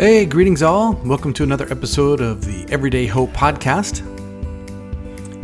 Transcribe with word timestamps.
Hey, 0.00 0.24
greetings 0.24 0.62
all. 0.62 0.94
Welcome 1.04 1.34
to 1.34 1.42
another 1.42 1.70
episode 1.70 2.22
of 2.22 2.42
the 2.46 2.64
Everyday 2.72 3.04
Hope 3.06 3.32
podcast. 3.32 4.00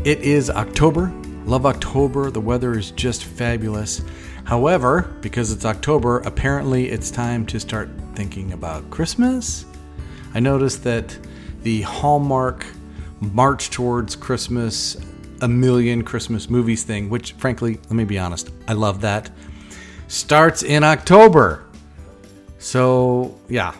It 0.06 0.20
is 0.20 0.48
October. 0.48 1.12
Love 1.44 1.66
October. 1.66 2.30
The 2.30 2.40
weather 2.40 2.72
is 2.78 2.90
just 2.92 3.24
fabulous. 3.24 4.00
However, 4.44 5.14
because 5.20 5.52
it's 5.52 5.66
October, 5.66 6.20
apparently 6.20 6.88
it's 6.88 7.10
time 7.10 7.44
to 7.48 7.60
start 7.60 7.90
thinking 8.14 8.54
about 8.54 8.88
Christmas. 8.88 9.66
I 10.32 10.40
noticed 10.40 10.82
that 10.84 11.18
the 11.62 11.82
Hallmark 11.82 12.64
March 13.20 13.68
Towards 13.68 14.16
Christmas, 14.16 14.96
a 15.42 15.48
million 15.48 16.02
Christmas 16.02 16.48
movies 16.48 16.82
thing, 16.82 17.10
which 17.10 17.32
frankly, 17.32 17.74
let 17.74 17.92
me 17.92 18.04
be 18.04 18.18
honest, 18.18 18.48
I 18.66 18.72
love 18.72 19.02
that, 19.02 19.28
starts 20.08 20.62
in 20.62 20.82
October. 20.82 21.66
So, 22.58 23.38
yeah, 23.50 23.74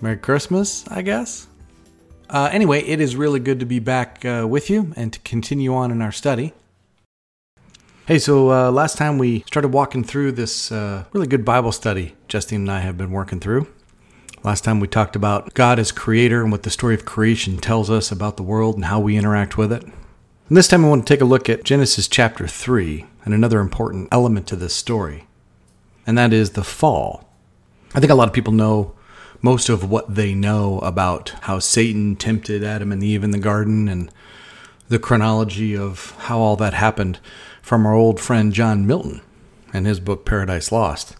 Merry 0.00 0.16
Christmas, 0.16 0.86
I 0.88 1.02
guess. 1.02 1.48
Uh, 2.30 2.48
anyway, 2.52 2.82
it 2.82 3.00
is 3.00 3.16
really 3.16 3.40
good 3.40 3.58
to 3.60 3.66
be 3.66 3.78
back 3.78 4.24
uh, 4.24 4.46
with 4.48 4.70
you 4.70 4.92
and 4.96 5.12
to 5.12 5.18
continue 5.20 5.74
on 5.74 5.90
in 5.90 6.02
our 6.02 6.12
study. 6.12 6.52
Hey, 8.06 8.18
so 8.18 8.50
uh, 8.50 8.70
last 8.70 8.96
time 8.96 9.18
we 9.18 9.40
started 9.40 9.68
walking 9.68 10.04
through 10.04 10.32
this 10.32 10.70
uh, 10.70 11.04
really 11.12 11.26
good 11.26 11.44
Bible 11.44 11.72
study 11.72 12.14
Justine 12.26 12.62
and 12.62 12.70
I 12.70 12.80
have 12.80 12.96
been 12.96 13.10
working 13.10 13.40
through. 13.40 13.66
Last 14.44 14.62
time 14.62 14.78
we 14.78 14.86
talked 14.86 15.16
about 15.16 15.52
God 15.54 15.78
as 15.78 15.90
creator 15.90 16.42
and 16.42 16.52
what 16.52 16.62
the 16.62 16.70
story 16.70 16.94
of 16.94 17.04
creation 17.04 17.58
tells 17.58 17.90
us 17.90 18.12
about 18.12 18.36
the 18.36 18.42
world 18.42 18.76
and 18.76 18.84
how 18.84 19.00
we 19.00 19.16
interact 19.16 19.58
with 19.58 19.72
it. 19.72 19.82
And 19.82 20.56
this 20.56 20.68
time 20.68 20.84
I 20.84 20.88
want 20.88 21.06
to 21.06 21.12
take 21.12 21.20
a 21.20 21.26
look 21.26 21.50
at 21.50 21.64
Genesis 21.64 22.08
chapter 22.08 22.46
3 22.46 23.04
and 23.24 23.34
another 23.34 23.60
important 23.60 24.08
element 24.12 24.46
to 24.46 24.56
this 24.56 24.74
story, 24.74 25.26
and 26.06 26.16
that 26.16 26.32
is 26.32 26.50
the 26.50 26.64
fall. 26.64 27.28
I 27.94 28.00
think 28.00 28.12
a 28.12 28.14
lot 28.14 28.28
of 28.28 28.34
people 28.34 28.52
know 28.54 28.94
most 29.40 29.68
of 29.68 29.88
what 29.88 30.14
they 30.14 30.34
know 30.34 30.78
about 30.80 31.30
how 31.42 31.58
Satan 31.58 32.16
tempted 32.16 32.64
Adam 32.64 32.92
and 32.92 33.02
Eve 33.02 33.24
in 33.24 33.30
the 33.30 33.38
garden 33.38 33.88
and 33.88 34.10
the 34.88 34.98
chronology 34.98 35.76
of 35.76 36.12
how 36.18 36.38
all 36.38 36.56
that 36.56 36.74
happened 36.74 37.18
from 37.62 37.86
our 37.86 37.94
old 37.94 38.20
friend 38.20 38.52
John 38.52 38.86
Milton 38.86 39.20
and 39.72 39.86
his 39.86 40.00
book 40.00 40.24
Paradise 40.24 40.72
Lost. 40.72 41.16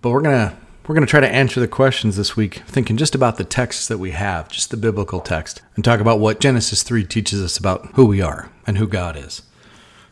But 0.00 0.10
we're 0.10 0.22
going 0.22 0.50
to 0.50 0.56
we're 0.86 0.94
going 0.94 1.06
to 1.06 1.10
try 1.10 1.20
to 1.20 1.28
answer 1.28 1.58
the 1.58 1.66
questions 1.66 2.16
this 2.16 2.36
week 2.36 2.62
thinking 2.66 2.96
just 2.96 3.16
about 3.16 3.38
the 3.38 3.44
texts 3.44 3.88
that 3.88 3.98
we 3.98 4.12
have, 4.12 4.48
just 4.48 4.70
the 4.70 4.76
biblical 4.76 5.20
text, 5.20 5.60
and 5.74 5.84
talk 5.84 5.98
about 5.98 6.20
what 6.20 6.38
Genesis 6.38 6.84
3 6.84 7.04
teaches 7.04 7.42
us 7.42 7.58
about 7.58 7.86
who 7.94 8.06
we 8.06 8.22
are 8.22 8.50
and 8.68 8.78
who 8.78 8.86
God 8.86 9.16
is. 9.16 9.42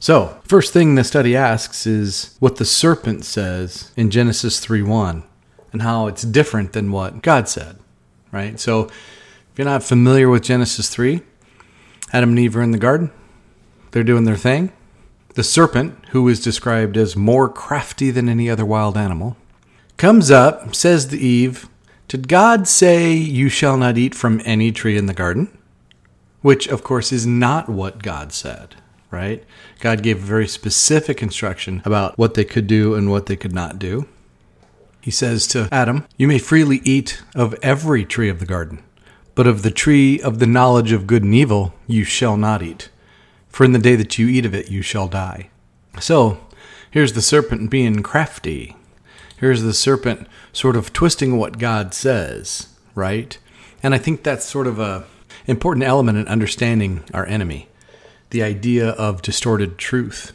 So, 0.01 0.41
first 0.42 0.73
thing 0.73 0.97
the 0.97 1.05
study 1.05 1.36
asks 1.36 1.86
is 1.86 2.36
what 2.41 2.56
the 2.56 2.64
serpent 2.64 3.25
says 3.25 3.92
in 3.97 4.11
Genesis 4.11 4.58
3 4.58 4.83
1 4.83 5.23
and 5.75 5.83
how 5.83 6.06
it's 6.06 6.22
different 6.22 6.72
than 6.72 6.91
what 6.91 7.20
God 7.20 7.48
said, 7.48 7.77
right? 8.33 8.58
So 8.58 8.84
if 8.84 9.58
you're 9.58 9.67
not 9.67 9.83
familiar 9.83 10.30
with 10.30 10.42
Genesis 10.42 10.89
3, 10.89 11.20
Adam 12.12 12.30
and 12.30 12.39
Eve 12.39 12.56
are 12.56 12.62
in 12.62 12.70
the 12.70 12.78
garden. 12.78 13.11
They're 13.91 14.02
doing 14.02 14.25
their 14.25 14.36
thing. 14.36 14.72
The 15.34 15.42
serpent, 15.42 15.97
who 16.11 16.28
is 16.28 16.42
described 16.42 16.97
as 16.97 17.17
more 17.17 17.48
crafty 17.48 18.12
than 18.12 18.28
any 18.28 18.48
other 18.48 18.64
wild 18.64 18.97
animal, 18.97 19.36
comes 19.97 20.30
up, 20.30 20.75
says 20.75 21.06
to 21.06 21.19
Eve, 21.19 21.69
Did 22.06 22.28
God 22.28 22.69
say 22.69 23.12
you 23.12 23.48
shall 23.48 23.77
not 23.77 23.98
eat 23.98 24.14
from 24.14 24.41
any 24.45 24.70
tree 24.70 24.96
in 24.96 25.07
the 25.07 25.13
garden? 25.13 25.57
Which, 26.40 26.68
of 26.68 26.84
course, 26.84 27.11
is 27.11 27.27
not 27.27 27.68
what 27.68 28.02
God 28.02 28.33
said, 28.33 28.77
right? 29.11 29.42
God 29.80 30.02
gave 30.02 30.18
very 30.18 30.46
specific 30.46 31.20
instruction 31.20 31.83
about 31.84 32.17
what 32.17 32.34
they 32.34 32.45
could 32.45 32.68
do 32.68 32.95
and 32.95 33.11
what 33.11 33.27
they 33.27 33.36
could 33.36 33.52
not 33.52 33.79
do. 33.79 34.07
He 35.05 35.11
says 35.11 35.47
to 35.48 35.69
Adam, 35.70 36.07
You 36.17 36.27
may 36.27 36.39
freely 36.39 36.81
eat 36.83 37.23
of 37.35 37.55
every 37.63 38.07
tree 38.07 38.31
of 38.31 38.39
the 38.39 38.47
garden, 38.47 38.83
but 39.35 39.47
of 39.47 39.61
the 39.61 39.70
tree 39.70 40.19
of 40.19 40.39
the 40.39 40.47
knowledge 40.47 40.92
of 40.92 41.07
good 41.07 41.23
and 41.23 41.35
evil 41.35 41.75
you 41.87 42.05
shall 42.05 42.39
not 42.39 42.63
eat. 42.63 42.89
For 43.51 43.64
in 43.64 43.73
the 43.73 43.79
day 43.79 43.97
that 43.97 44.19
you 44.19 44.29
eat 44.29 44.47
of 44.47 44.55
it 44.55 44.70
you 44.70 44.81
shall 44.81 45.07
die. 45.07 45.51
So, 46.01 46.41
here's 46.91 47.13
the 47.13 47.20
serpent 47.20 47.69
being 47.69 48.03
crafty. 48.03 48.77
Here's 49.37 49.61
the 49.61 49.75
serpent 49.75 50.27
sort 50.55 50.75
of 50.75 50.95
twisting 50.95 51.37
what 51.37 51.59
God 51.59 51.93
says, 51.93 52.69
right? 52.95 53.37
And 53.83 53.95
I 53.95 53.98
think 53.98 54.23
that's 54.23 54.47
sort 54.47 54.67
of 54.67 54.79
a 54.79 55.05
important 55.47 55.85
element 55.85 56.17
in 56.17 56.27
understanding 56.29 57.05
our 57.13 57.27
enemy. 57.27 57.69
The 58.31 58.43
idea 58.43 58.89
of 58.93 59.20
distorted 59.20 59.77
truth. 59.77 60.33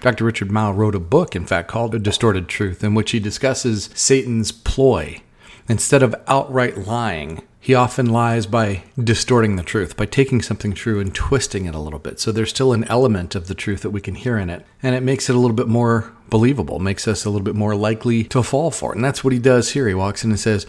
Dr. 0.00 0.24
Richard 0.24 0.50
Mouw 0.50 0.72
wrote 0.72 0.94
a 0.94 1.00
book, 1.00 1.34
in 1.34 1.46
fact, 1.46 1.68
called 1.68 1.94
A 1.94 1.98
Distorted 1.98 2.48
Truth, 2.48 2.84
in 2.84 2.94
which 2.94 3.12
he 3.12 3.18
discusses 3.18 3.90
Satan's 3.94 4.52
ploy. 4.52 5.20
Instead 5.68 6.02
of 6.02 6.14
outright 6.28 6.86
lying, 6.86 7.42
he 7.66 7.74
often 7.74 8.06
lies 8.06 8.46
by 8.46 8.84
distorting 8.96 9.56
the 9.56 9.62
truth, 9.64 9.96
by 9.96 10.06
taking 10.06 10.40
something 10.40 10.72
true 10.72 11.00
and 11.00 11.12
twisting 11.12 11.66
it 11.66 11.74
a 11.74 11.80
little 11.80 11.98
bit. 11.98 12.20
So 12.20 12.30
there's 12.30 12.50
still 12.50 12.72
an 12.72 12.84
element 12.84 13.34
of 13.34 13.48
the 13.48 13.56
truth 13.56 13.82
that 13.82 13.90
we 13.90 14.00
can 14.00 14.14
hear 14.14 14.38
in 14.38 14.48
it. 14.50 14.64
And 14.84 14.94
it 14.94 15.02
makes 15.02 15.28
it 15.28 15.34
a 15.34 15.38
little 15.40 15.56
bit 15.56 15.66
more 15.66 16.12
believable, 16.30 16.78
makes 16.78 17.08
us 17.08 17.24
a 17.24 17.28
little 17.28 17.44
bit 17.44 17.56
more 17.56 17.74
likely 17.74 18.22
to 18.22 18.44
fall 18.44 18.70
for 18.70 18.92
it. 18.92 18.94
And 18.94 19.04
that's 19.04 19.24
what 19.24 19.32
he 19.32 19.40
does 19.40 19.72
here. 19.72 19.88
He 19.88 19.94
walks 19.94 20.22
in 20.22 20.30
and 20.30 20.38
says, 20.38 20.64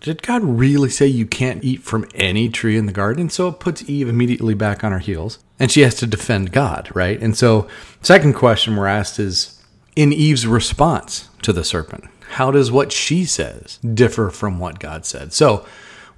Did 0.00 0.22
God 0.24 0.42
really 0.42 0.90
say 0.90 1.06
you 1.06 1.26
can't 1.26 1.62
eat 1.62 1.84
from 1.84 2.08
any 2.12 2.48
tree 2.48 2.76
in 2.76 2.86
the 2.86 2.92
garden? 2.92 3.30
So 3.30 3.46
it 3.46 3.60
puts 3.60 3.88
Eve 3.88 4.08
immediately 4.08 4.54
back 4.54 4.82
on 4.82 4.90
her 4.90 4.98
heels. 4.98 5.38
And 5.60 5.70
she 5.70 5.82
has 5.82 5.94
to 5.94 6.08
defend 6.08 6.50
God, 6.50 6.90
right? 6.92 7.22
And 7.22 7.36
so, 7.36 7.68
second 8.00 8.32
question 8.32 8.74
we're 8.74 8.88
asked 8.88 9.20
is 9.20 9.62
in 9.94 10.12
Eve's 10.12 10.48
response 10.48 11.28
to 11.42 11.52
the 11.52 11.62
serpent, 11.62 12.06
how 12.30 12.50
does 12.50 12.72
what 12.72 12.90
she 12.90 13.24
says 13.26 13.78
differ 13.78 14.28
from 14.28 14.58
what 14.58 14.80
God 14.80 15.06
said? 15.06 15.32
So, 15.32 15.64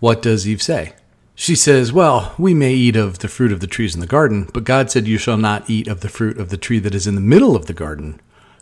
what 0.04 0.20
does 0.20 0.47
Eve 0.47 0.60
say? 0.60 0.92
She 1.34 1.56
says, 1.56 1.91
Well, 1.91 2.34
we 2.37 2.53
may 2.53 2.75
eat 2.75 2.94
of 2.94 3.20
the 3.20 3.26
fruit 3.26 3.53
of 3.53 3.60
the 3.60 3.66
trees 3.66 3.94
in 3.94 4.03
the 4.03 4.06
garden, 4.06 4.47
but 4.53 4.62
God 4.62 4.91
said, 4.91 5.09
You 5.09 5.16
shall 5.16 5.38
not 5.38 5.70
eat 5.70 5.88
of 5.88 6.03
the 6.03 6.10
fruit 6.10 6.37
of 6.37 6.50
the 6.50 6.59
tree 6.59 6.78
that 6.81 6.94
is 6.94 7.06
in 7.06 7.15
the 7.15 7.22
middle 7.22 7.56
of 7.56 7.65
the 7.65 7.72
garden, 7.72 8.20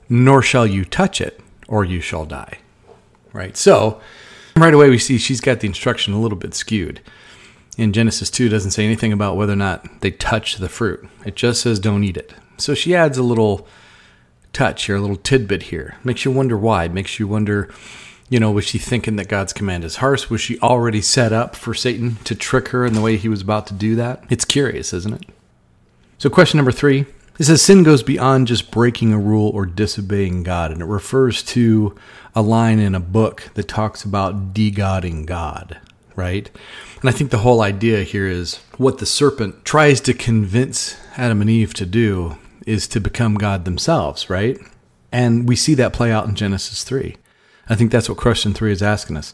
nor 0.08 0.40
shall 0.40 0.68
you 0.68 0.84
touch 0.84 1.20
it, 1.20 1.40
or 1.66 1.84
you 1.84 2.00
shall 2.00 2.26
die. 2.26 2.58
Right? 3.32 3.56
So, 3.56 4.00
right 4.54 4.72
away 4.72 4.88
we 4.88 4.98
see 4.98 5.18
she's 5.18 5.40
got 5.40 5.58
the 5.58 5.66
instruction 5.66 6.14
a 6.14 6.20
little 6.20 6.38
bit 6.38 6.54
skewed. 6.54 7.00
In 7.76 7.92
Genesis 7.92 8.30
2 8.30 8.48
doesn't 8.48 8.70
say 8.70 8.84
anything 8.84 9.12
about 9.12 9.36
whether 9.36 9.54
or 9.54 9.56
not 9.56 10.00
they 10.00 10.12
touch 10.12 10.58
the 10.58 10.68
fruit. 10.68 11.04
It 11.26 11.34
just 11.34 11.62
says 11.62 11.80
don't 11.80 12.04
eat 12.04 12.16
it. 12.16 12.34
So 12.56 12.72
she 12.72 12.94
adds 12.94 13.18
a 13.18 13.24
little 13.24 13.66
touch 14.52 14.84
here, 14.84 14.94
a 14.94 15.00
little 15.00 15.16
tidbit 15.16 15.64
here. 15.64 15.96
Makes 16.04 16.24
you 16.24 16.30
wonder 16.30 16.56
why. 16.56 16.86
Makes 16.86 17.18
you 17.18 17.26
wonder 17.26 17.68
you 18.32 18.40
know, 18.40 18.50
was 18.50 18.64
she 18.64 18.78
thinking 18.78 19.16
that 19.16 19.28
God's 19.28 19.52
command 19.52 19.84
is 19.84 19.96
harsh? 19.96 20.30
Was 20.30 20.40
she 20.40 20.58
already 20.60 21.02
set 21.02 21.34
up 21.34 21.54
for 21.54 21.74
Satan 21.74 22.16
to 22.24 22.34
trick 22.34 22.68
her 22.68 22.86
in 22.86 22.94
the 22.94 23.02
way 23.02 23.18
he 23.18 23.28
was 23.28 23.42
about 23.42 23.66
to 23.66 23.74
do 23.74 23.94
that? 23.96 24.24
It's 24.30 24.46
curious, 24.46 24.94
isn't 24.94 25.12
it? 25.12 25.28
So, 26.16 26.30
question 26.30 26.56
number 26.56 26.72
three 26.72 27.04
it 27.38 27.44
says 27.44 27.60
sin 27.60 27.82
goes 27.82 28.02
beyond 28.02 28.46
just 28.46 28.70
breaking 28.70 29.12
a 29.12 29.18
rule 29.18 29.50
or 29.50 29.66
disobeying 29.66 30.44
God, 30.44 30.70
and 30.70 30.80
it 30.80 30.86
refers 30.86 31.42
to 31.42 31.94
a 32.34 32.40
line 32.40 32.78
in 32.78 32.94
a 32.94 33.00
book 33.00 33.50
that 33.52 33.68
talks 33.68 34.02
about 34.02 34.54
de-godding 34.54 35.26
God, 35.26 35.78
right? 36.16 36.50
And 37.02 37.10
I 37.10 37.12
think 37.12 37.32
the 37.32 37.38
whole 37.38 37.60
idea 37.60 38.02
here 38.02 38.26
is 38.26 38.60
what 38.78 38.96
the 38.96 39.04
serpent 39.04 39.66
tries 39.66 40.00
to 40.02 40.14
convince 40.14 40.96
Adam 41.18 41.42
and 41.42 41.50
Eve 41.50 41.74
to 41.74 41.84
do 41.84 42.38
is 42.66 42.88
to 42.88 43.00
become 43.00 43.34
God 43.34 43.66
themselves, 43.66 44.30
right? 44.30 44.58
And 45.10 45.46
we 45.46 45.54
see 45.54 45.74
that 45.74 45.92
play 45.92 46.10
out 46.10 46.26
in 46.26 46.34
Genesis 46.34 46.82
3. 46.82 47.16
I 47.72 47.74
think 47.74 47.90
that's 47.90 48.10
what 48.10 48.18
question 48.18 48.52
three 48.52 48.70
is 48.70 48.82
asking 48.82 49.16
us. 49.16 49.32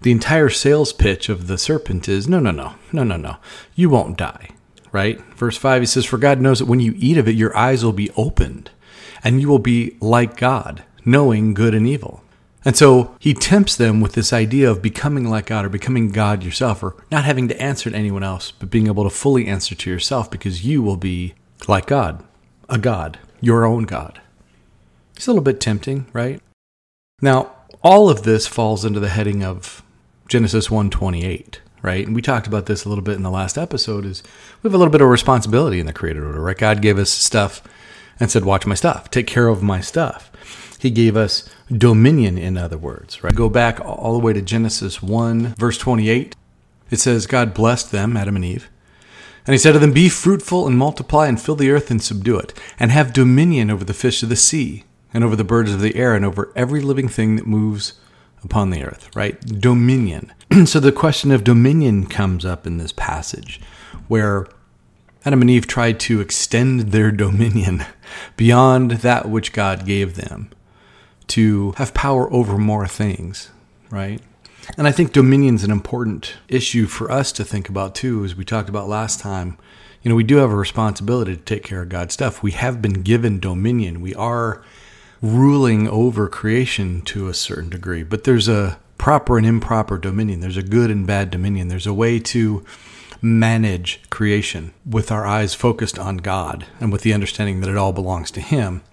The 0.00 0.10
entire 0.10 0.48
sales 0.48 0.94
pitch 0.94 1.28
of 1.28 1.48
the 1.48 1.58
serpent 1.58 2.08
is 2.08 2.26
no, 2.26 2.40
no, 2.40 2.50
no, 2.50 2.76
no, 2.92 3.04
no, 3.04 3.18
no. 3.18 3.36
You 3.74 3.90
won't 3.90 4.16
die, 4.16 4.48
right? 4.90 5.20
Verse 5.36 5.58
5, 5.58 5.82
he 5.82 5.86
says, 5.86 6.06
For 6.06 6.16
God 6.16 6.40
knows 6.40 6.60
that 6.60 6.64
when 6.64 6.80
you 6.80 6.94
eat 6.96 7.18
of 7.18 7.28
it, 7.28 7.34
your 7.34 7.54
eyes 7.54 7.84
will 7.84 7.92
be 7.92 8.10
opened, 8.16 8.70
and 9.22 9.38
you 9.38 9.48
will 9.48 9.58
be 9.58 9.98
like 10.00 10.38
God, 10.38 10.82
knowing 11.04 11.52
good 11.52 11.74
and 11.74 11.86
evil. 11.86 12.24
And 12.64 12.74
so 12.74 13.14
he 13.20 13.34
tempts 13.34 13.76
them 13.76 14.00
with 14.00 14.14
this 14.14 14.32
idea 14.32 14.70
of 14.70 14.80
becoming 14.80 15.28
like 15.28 15.44
God 15.44 15.66
or 15.66 15.68
becoming 15.68 16.10
God 16.10 16.42
yourself, 16.42 16.82
or 16.82 16.96
not 17.10 17.24
having 17.24 17.48
to 17.48 17.60
answer 17.60 17.90
to 17.90 17.96
anyone 17.96 18.24
else, 18.24 18.50
but 18.50 18.70
being 18.70 18.86
able 18.86 19.04
to 19.04 19.10
fully 19.10 19.46
answer 19.46 19.74
to 19.74 19.90
yourself 19.90 20.30
because 20.30 20.64
you 20.64 20.82
will 20.82 20.96
be 20.96 21.34
like 21.68 21.84
God, 21.84 22.24
a 22.70 22.78
God, 22.78 23.18
your 23.42 23.66
own 23.66 23.82
God. 23.84 24.22
It's 25.16 25.26
a 25.26 25.30
little 25.30 25.44
bit 25.44 25.60
tempting, 25.60 26.06
right? 26.14 26.40
Now, 27.20 27.53
all 27.82 28.08
of 28.08 28.22
this 28.22 28.46
falls 28.46 28.84
into 28.84 29.00
the 29.00 29.08
heading 29.08 29.42
of 29.42 29.82
Genesis 30.28 30.70
128, 30.70 31.60
right? 31.82 32.06
And 32.06 32.14
we 32.14 32.22
talked 32.22 32.46
about 32.46 32.66
this 32.66 32.84
a 32.84 32.88
little 32.88 33.04
bit 33.04 33.16
in 33.16 33.22
the 33.22 33.30
last 33.30 33.58
episode 33.58 34.04
is 34.04 34.22
we 34.62 34.68
have 34.68 34.74
a 34.74 34.78
little 34.78 34.92
bit 34.92 35.00
of 35.00 35.08
responsibility 35.08 35.80
in 35.80 35.86
the 35.86 35.92
created 35.92 36.22
order, 36.22 36.40
right? 36.40 36.56
God 36.56 36.82
gave 36.82 36.98
us 36.98 37.10
stuff 37.10 37.62
and 38.18 38.30
said, 38.30 38.44
"Watch 38.44 38.66
my 38.66 38.74
stuff. 38.74 39.10
Take 39.10 39.26
care 39.26 39.48
of 39.48 39.62
my 39.62 39.80
stuff." 39.80 40.30
He 40.78 40.90
gave 40.90 41.16
us 41.16 41.48
dominion 41.70 42.36
in 42.36 42.56
other 42.58 42.78
words, 42.78 43.24
right? 43.24 43.34
Go 43.34 43.48
back 43.48 43.80
all 43.80 44.12
the 44.12 44.24
way 44.24 44.32
to 44.32 44.42
Genesis 44.42 45.02
1 45.02 45.54
verse 45.58 45.78
28. 45.78 46.36
It 46.90 47.00
says 47.00 47.26
God 47.26 47.54
blessed 47.54 47.90
them, 47.90 48.16
Adam 48.16 48.36
and 48.36 48.44
Eve. 48.44 48.68
And 49.46 49.52
he 49.52 49.58
said 49.58 49.72
to 49.72 49.78
them, 49.78 49.92
Be 49.92 50.08
fruitful 50.08 50.66
and 50.66 50.78
multiply 50.78 51.26
and 51.26 51.40
fill 51.40 51.56
the 51.56 51.70
earth 51.70 51.90
and 51.90 52.02
subdue 52.02 52.38
it, 52.38 52.58
and 52.78 52.90
have 52.90 53.12
dominion 53.12 53.70
over 53.70 53.84
the 53.84 53.92
fish 53.92 54.22
of 54.22 54.28
the 54.28 54.36
sea, 54.36 54.84
and 55.14 55.24
over 55.24 55.36
the 55.36 55.44
birds 55.44 55.72
of 55.72 55.80
the 55.80 55.96
air, 55.96 56.14
and 56.14 56.24
over 56.24 56.52
every 56.54 56.82
living 56.82 57.08
thing 57.08 57.36
that 57.36 57.46
moves 57.46 57.94
upon 58.42 58.70
the 58.70 58.84
earth, 58.84 59.14
right? 59.16 59.40
Dominion. 59.40 60.32
so 60.66 60.78
the 60.78 60.92
question 60.92 61.30
of 61.30 61.44
dominion 61.44 62.06
comes 62.06 62.44
up 62.44 62.66
in 62.66 62.76
this 62.76 62.92
passage 62.92 63.60
where 64.08 64.46
Adam 65.24 65.40
and 65.40 65.50
Eve 65.50 65.66
tried 65.66 65.98
to 66.00 66.20
extend 66.20 66.92
their 66.92 67.10
dominion 67.12 67.84
beyond 68.36 68.90
that 68.90 69.28
which 69.28 69.52
God 69.52 69.86
gave 69.86 70.16
them 70.16 70.50
to 71.28 71.72
have 71.72 71.94
power 71.94 72.30
over 72.32 72.58
more 72.58 72.86
things, 72.86 73.50
right? 73.90 74.20
And 74.76 74.86
I 74.86 74.92
think 74.92 75.12
dominion 75.12 75.54
is 75.56 75.64
an 75.64 75.70
important 75.70 76.36
issue 76.48 76.86
for 76.86 77.10
us 77.10 77.32
to 77.32 77.44
think 77.44 77.68
about 77.68 77.94
too, 77.94 78.24
as 78.24 78.34
we 78.34 78.44
talked 78.44 78.68
about 78.68 78.88
last 78.88 79.20
time. 79.20 79.58
You 80.02 80.10
know, 80.10 80.14
we 80.14 80.24
do 80.24 80.36
have 80.36 80.50
a 80.50 80.56
responsibility 80.56 81.34
to 81.34 81.42
take 81.42 81.62
care 81.64 81.82
of 81.82 81.88
God's 81.88 82.12
stuff. 82.12 82.42
We 82.42 82.52
have 82.52 82.82
been 82.82 83.02
given 83.02 83.40
dominion. 83.40 84.02
We 84.02 84.14
are 84.14 84.62
ruling 85.22 85.88
over 85.88 86.28
creation 86.28 87.02
to 87.02 87.28
a 87.28 87.34
certain 87.34 87.70
degree, 87.70 88.02
but 88.02 88.24
there's 88.24 88.48
a 88.48 88.78
proper 88.98 89.36
and 89.36 89.46
improper 89.46 89.98
dominion. 89.98 90.40
There's 90.40 90.56
a 90.56 90.62
good 90.62 90.90
and 90.90 91.06
bad 91.06 91.30
dominion. 91.30 91.68
There's 91.68 91.86
a 91.86 91.94
way 91.94 92.18
to 92.20 92.64
manage 93.20 94.00
creation 94.10 94.72
with 94.84 95.10
our 95.10 95.26
eyes 95.26 95.54
focused 95.54 95.98
on 95.98 96.18
God 96.18 96.66
and 96.78 96.92
with 96.92 97.02
the 97.02 97.14
understanding 97.14 97.60
that 97.60 97.70
it 97.70 97.76
all 97.76 97.92
belongs 97.92 98.30
to 98.32 98.40
Him. 98.40 98.82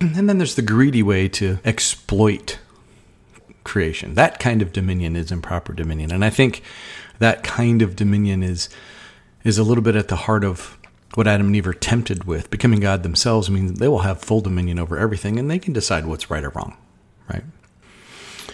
And 0.00 0.28
then 0.28 0.38
there's 0.38 0.54
the 0.54 0.62
greedy 0.62 1.02
way 1.02 1.28
to 1.28 1.58
exploit 1.62 2.58
creation. 3.64 4.14
That 4.14 4.38
kind 4.38 4.62
of 4.62 4.72
dominion 4.72 5.14
is 5.14 5.30
improper 5.30 5.74
dominion. 5.74 6.10
And 6.10 6.24
I 6.24 6.30
think 6.30 6.62
that 7.18 7.42
kind 7.42 7.82
of 7.82 7.96
dominion 7.96 8.42
is 8.42 8.70
is 9.44 9.58
a 9.58 9.62
little 9.62 9.82
bit 9.82 9.96
at 9.96 10.08
the 10.08 10.16
heart 10.16 10.44
of 10.44 10.76
what 11.14 11.26
Adam 11.26 11.48
and 11.48 11.56
Eve 11.56 11.66
are 11.66 11.74
tempted 11.74 12.24
with. 12.24 12.50
Becoming 12.50 12.80
God 12.80 13.02
themselves 13.02 13.50
means 13.50 13.78
they 13.78 13.88
will 13.88 14.00
have 14.00 14.20
full 14.20 14.40
dominion 14.40 14.78
over 14.78 14.98
everything 14.98 15.38
and 15.38 15.50
they 15.50 15.58
can 15.58 15.72
decide 15.72 16.06
what's 16.06 16.30
right 16.30 16.44
or 16.44 16.50
wrong. 16.50 16.76
Right? 17.28 17.44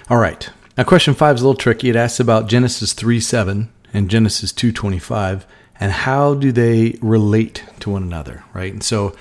All 0.08 0.18
right. 0.18 0.48
Now 0.76 0.84
question 0.84 1.14
five 1.14 1.36
is 1.36 1.42
a 1.42 1.44
little 1.46 1.58
tricky. 1.58 1.88
It 1.88 1.96
asks 1.96 2.20
about 2.20 2.48
Genesis 2.48 2.92
3 2.92 3.20
7 3.20 3.72
and 3.92 4.10
Genesis 4.10 4.52
2 4.52 4.72
25 4.72 5.46
and 5.78 5.92
how 5.92 6.34
do 6.34 6.52
they 6.52 6.98
relate 7.00 7.64
to 7.80 7.90
one 7.90 8.02
another, 8.02 8.44
right? 8.54 8.72
And 8.72 8.82
so 8.82 9.14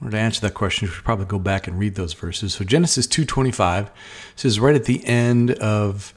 in 0.00 0.06
order 0.06 0.16
to 0.16 0.22
answer 0.22 0.40
that 0.40 0.54
question, 0.54 0.88
we 0.88 0.94
should 0.94 1.04
probably 1.04 1.26
go 1.26 1.38
back 1.38 1.66
and 1.66 1.78
read 1.78 1.94
those 1.94 2.14
verses. 2.14 2.54
So 2.54 2.64
Genesis 2.64 3.06
2.25 3.06 3.90
says 4.34 4.58
right 4.58 4.74
at 4.74 4.86
the 4.86 5.04
end 5.06 5.50
of 5.52 6.14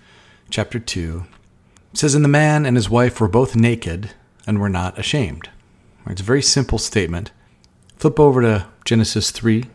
chapter 0.50 0.80
2, 0.80 1.26
it 1.92 1.98
says, 1.98 2.16
And 2.16 2.24
the 2.24 2.30
man 2.30 2.66
and 2.66 2.78
his 2.78 2.90
wife 2.90 3.20
were 3.20 3.28
both 3.28 3.56
naked 3.56 4.12
and 4.48 4.60
were 4.60 4.70
not 4.70 4.98
ashamed. 4.98 5.50
It's 6.08 6.22
a 6.22 6.26
very 6.26 6.42
simple 6.42 6.78
statement. 6.78 7.32
Flip 7.96 8.20
over 8.20 8.42
to 8.42 8.68
Genesis 8.86 9.32
3, 9.32 9.66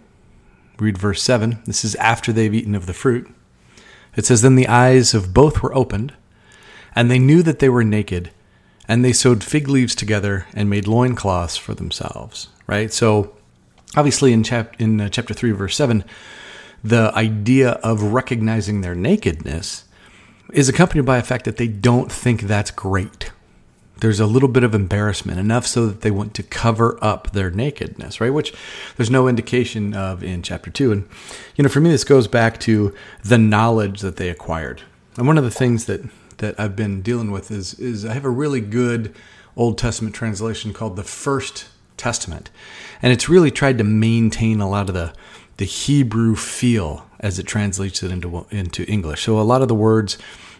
read 0.78 0.98
verse 0.98 1.22
7. 1.22 1.62
This 1.64 1.84
is 1.84 1.94
after 1.96 2.32
they've 2.32 2.54
eaten 2.54 2.74
of 2.74 2.86
the 2.86 2.92
fruit. 2.92 3.28
It 4.16 4.26
says, 4.26 4.42
Then 4.42 4.54
the 4.54 4.68
eyes 4.68 5.14
of 5.14 5.32
both 5.32 5.62
were 5.62 5.74
opened, 5.74 6.14
and 6.94 7.10
they 7.10 7.18
knew 7.18 7.42
that 7.42 7.58
they 7.58 7.68
were 7.68 7.84
naked, 7.84 8.30
and 8.86 9.04
they 9.04 9.12
sewed 9.12 9.44
fig 9.44 9.68
leaves 9.68 9.94
together 9.94 10.46
and 10.54 10.68
made 10.68 10.86
loincloths 10.86 11.56
for 11.56 11.74
themselves. 11.74 12.48
Right? 12.66 12.92
So 12.92 13.38
Obviously, 13.96 14.32
in, 14.32 14.42
chap- 14.42 14.80
in 14.80 15.00
uh, 15.00 15.08
chapter 15.08 15.34
3, 15.34 15.52
verse 15.52 15.76
7, 15.76 16.04
the 16.84 17.10
idea 17.14 17.72
of 17.82 18.02
recognizing 18.02 18.80
their 18.80 18.94
nakedness 18.94 19.84
is 20.52 20.68
accompanied 20.68 21.06
by 21.06 21.18
a 21.18 21.22
fact 21.22 21.44
that 21.46 21.56
they 21.56 21.68
don't 21.68 22.10
think 22.12 22.42
that's 22.42 22.70
great. 22.70 23.32
There's 24.00 24.20
a 24.20 24.26
little 24.26 24.48
bit 24.48 24.62
of 24.62 24.74
embarrassment, 24.74 25.38
enough 25.38 25.66
so 25.66 25.86
that 25.86 26.02
they 26.02 26.10
want 26.10 26.34
to 26.34 26.42
cover 26.42 26.98
up 27.02 27.32
their 27.32 27.50
nakedness, 27.50 28.20
right? 28.20 28.32
Which 28.32 28.54
there's 28.96 29.10
no 29.10 29.26
indication 29.26 29.94
of 29.94 30.22
in 30.22 30.42
chapter 30.42 30.70
2. 30.70 30.92
And, 30.92 31.08
you 31.56 31.64
know, 31.64 31.68
for 31.68 31.80
me, 31.80 31.90
this 31.90 32.04
goes 32.04 32.28
back 32.28 32.60
to 32.60 32.94
the 33.24 33.38
knowledge 33.38 34.00
that 34.00 34.16
they 34.16 34.28
acquired. 34.28 34.82
And 35.16 35.26
one 35.26 35.38
of 35.38 35.44
the 35.44 35.50
things 35.50 35.86
that, 35.86 36.02
that 36.38 36.58
I've 36.60 36.76
been 36.76 37.02
dealing 37.02 37.32
with 37.32 37.50
is, 37.50 37.74
is 37.74 38.04
I 38.04 38.14
have 38.14 38.24
a 38.24 38.30
really 38.30 38.60
good 38.60 39.14
Old 39.56 39.76
Testament 39.76 40.14
translation 40.14 40.72
called 40.72 40.94
the 40.94 41.02
First 41.02 41.66
Testament. 41.96 42.50
And 43.02 43.12
it's 43.12 43.28
really 43.28 43.50
tried 43.50 43.78
to 43.78 43.84
maintain 43.84 44.60
a 44.60 44.70
lot 44.70 44.88
of 44.88 44.94
the, 44.94 45.12
the 45.56 45.64
Hebrew 45.64 46.36
feel 46.36 47.04
as 47.20 47.38
it 47.38 47.46
translates 47.46 48.02
it 48.02 48.12
into, 48.12 48.46
into 48.50 48.84
English. 48.84 49.24
So 49.24 49.40
a 49.40 49.42
lot 49.42 49.62
of 49.62 49.68
the 49.68 49.74
words 49.74 50.16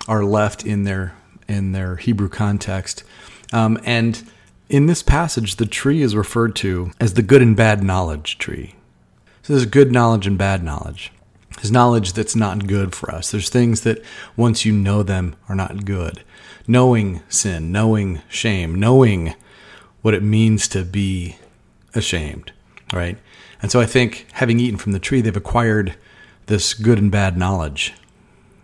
are 0.08 0.24
left 0.24 0.66
in 0.66 0.82
their, 0.82 1.14
in 1.48 1.72
their 1.72 1.96
Hebrew 1.96 2.28
context. 2.28 3.04
Um, 3.52 3.78
and 3.84 4.22
in 4.68 4.86
this 4.86 5.02
passage, 5.02 5.56
the 5.56 5.66
tree 5.66 6.02
is 6.02 6.14
referred 6.14 6.54
to 6.56 6.92
as 7.00 7.14
the 7.14 7.22
good 7.22 7.42
and 7.42 7.56
bad 7.56 7.82
knowledge 7.82 8.38
tree. 8.38 8.74
So 9.42 9.54
there's 9.54 9.66
good 9.66 9.90
knowledge 9.90 10.26
and 10.26 10.36
bad 10.36 10.62
knowledge. 10.62 11.10
There's 11.56 11.72
knowledge 11.72 12.12
that's 12.12 12.36
not 12.36 12.66
good 12.66 12.94
for 12.94 13.10
us. 13.10 13.30
There's 13.30 13.48
things 13.48 13.80
that 13.80 14.04
once 14.36 14.64
you 14.64 14.72
know 14.72 15.02
them 15.02 15.34
are 15.48 15.56
not 15.56 15.84
good. 15.84 16.22
Knowing 16.66 17.22
sin, 17.28 17.72
knowing 17.72 18.20
shame, 18.28 18.74
knowing 18.74 19.34
what 20.02 20.14
it 20.14 20.22
means 20.22 20.68
to 20.68 20.84
be 20.84 21.36
ashamed, 21.94 22.52
right? 22.92 23.18
And 23.60 23.72
so 23.72 23.80
I 23.80 23.86
think 23.86 24.26
having 24.32 24.60
eaten 24.60 24.78
from 24.78 24.92
the 24.92 24.98
tree, 24.98 25.20
they've 25.20 25.36
acquired 25.36 25.96
this 26.46 26.74
good 26.74 26.98
and 26.98 27.10
bad 27.10 27.36
knowledge, 27.36 27.94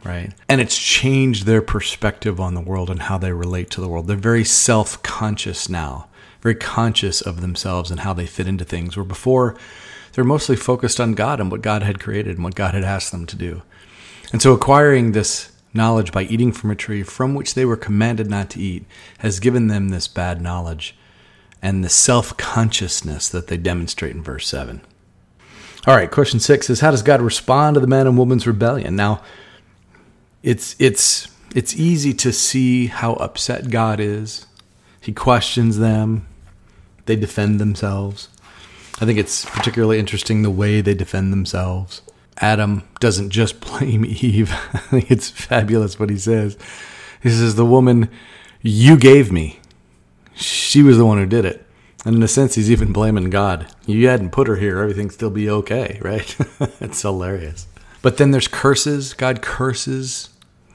right? 0.04 0.32
And 0.48 0.60
it's 0.60 0.78
changed 0.78 1.46
their 1.46 1.62
perspective 1.62 2.38
on 2.40 2.54
the 2.54 2.60
world 2.60 2.90
and 2.90 3.02
how 3.02 3.18
they 3.18 3.32
relate 3.32 3.70
to 3.70 3.80
the 3.80 3.88
world. 3.88 4.06
They're 4.06 4.16
very 4.16 4.44
self 4.44 5.02
conscious 5.02 5.68
now, 5.68 6.08
very 6.40 6.54
conscious 6.54 7.20
of 7.20 7.40
themselves 7.40 7.90
and 7.90 8.00
how 8.00 8.12
they 8.12 8.26
fit 8.26 8.46
into 8.46 8.64
things, 8.64 8.96
where 8.96 9.04
before 9.04 9.56
they're 10.12 10.24
mostly 10.24 10.56
focused 10.56 11.00
on 11.00 11.14
God 11.14 11.40
and 11.40 11.50
what 11.50 11.62
God 11.62 11.82
had 11.82 12.00
created 12.00 12.36
and 12.36 12.44
what 12.44 12.54
God 12.54 12.74
had 12.74 12.84
asked 12.84 13.12
them 13.12 13.26
to 13.26 13.36
do. 13.36 13.62
And 14.32 14.40
so 14.40 14.52
acquiring 14.52 15.12
this 15.12 15.50
knowledge 15.72 16.12
by 16.12 16.22
eating 16.22 16.52
from 16.52 16.70
a 16.70 16.76
tree 16.76 17.02
from 17.02 17.34
which 17.34 17.54
they 17.54 17.64
were 17.64 17.76
commanded 17.76 18.30
not 18.30 18.48
to 18.50 18.60
eat 18.60 18.84
has 19.18 19.40
given 19.40 19.66
them 19.66 19.88
this 19.88 20.06
bad 20.06 20.40
knowledge 20.40 20.96
and 21.60 21.82
the 21.82 21.88
self 21.88 22.36
consciousness 22.36 23.28
that 23.28 23.48
they 23.48 23.56
demonstrate 23.56 24.14
in 24.14 24.22
verse 24.22 24.46
7. 24.46 24.82
All 25.86 25.96
right, 25.96 26.10
question 26.10 26.40
six 26.40 26.70
is 26.70 26.80
How 26.80 26.90
does 26.90 27.02
God 27.02 27.20
respond 27.20 27.74
to 27.74 27.80
the 27.80 27.86
man 27.86 28.06
and 28.06 28.16
woman's 28.16 28.46
rebellion? 28.46 28.96
Now, 28.96 29.22
it's, 30.44 30.76
it's, 30.78 31.26
it's 31.54 31.74
easy 31.74 32.12
to 32.14 32.32
see 32.32 32.86
how 32.86 33.14
upset 33.14 33.70
God 33.70 33.98
is. 33.98 34.46
He 35.00 35.12
questions 35.12 35.78
them, 35.78 36.26
they 37.06 37.16
defend 37.16 37.58
themselves. 37.58 38.28
I 39.00 39.06
think 39.06 39.18
it's 39.18 39.44
particularly 39.44 39.98
interesting 39.98 40.42
the 40.42 40.50
way 40.50 40.80
they 40.80 40.94
defend 40.94 41.32
themselves. 41.32 42.02
Adam 42.38 42.82
doesn't 43.00 43.30
just 43.30 43.60
blame 43.78 44.04
Eve. 44.04 44.52
I 44.72 44.78
think 44.78 45.10
it's 45.10 45.30
fabulous 45.30 45.98
what 45.98 46.10
he 46.10 46.18
says. 46.18 46.56
He 47.22 47.30
says, 47.30 47.54
The 47.54 47.64
woman 47.64 48.10
you 48.60 48.96
gave 48.96 49.32
me, 49.32 49.60
she 50.34 50.82
was 50.82 50.98
the 50.98 51.06
one 51.06 51.18
who 51.18 51.26
did 51.26 51.44
it. 51.44 51.64
And 52.04 52.16
in 52.16 52.22
a 52.22 52.28
sense, 52.28 52.54
he's 52.54 52.70
even 52.70 52.92
blaming 52.92 53.30
God. 53.30 53.66
You 53.86 54.08
hadn't 54.08 54.30
put 54.32 54.46
her 54.46 54.56
here, 54.56 54.78
everything'd 54.78 55.12
still 55.12 55.30
be 55.30 55.48
okay, 55.48 55.98
right? 56.02 56.36
it's 56.80 57.00
hilarious. 57.00 57.66
But 58.02 58.18
then 58.18 58.32
there's 58.32 58.48
curses. 58.48 59.14
God 59.14 59.40
curses 59.40 60.28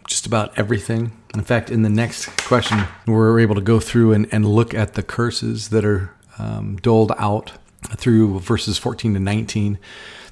just 0.09 0.25
about 0.25 0.57
everything. 0.57 1.11
In 1.35 1.43
fact, 1.43 1.69
in 1.69 1.83
the 1.83 1.89
next 1.89 2.25
question, 2.45 2.85
we're 3.05 3.39
able 3.39 3.55
to 3.55 3.61
go 3.61 3.79
through 3.79 4.11
and, 4.11 4.27
and 4.31 4.43
look 4.43 4.73
at 4.73 4.95
the 4.95 5.03
curses 5.03 5.69
that 5.69 5.85
are 5.85 6.11
um, 6.39 6.77
doled 6.77 7.13
out 7.17 7.53
through 7.95 8.39
verses 8.39 8.79
14 8.79 9.13
to 9.13 9.19
19. 9.19 9.77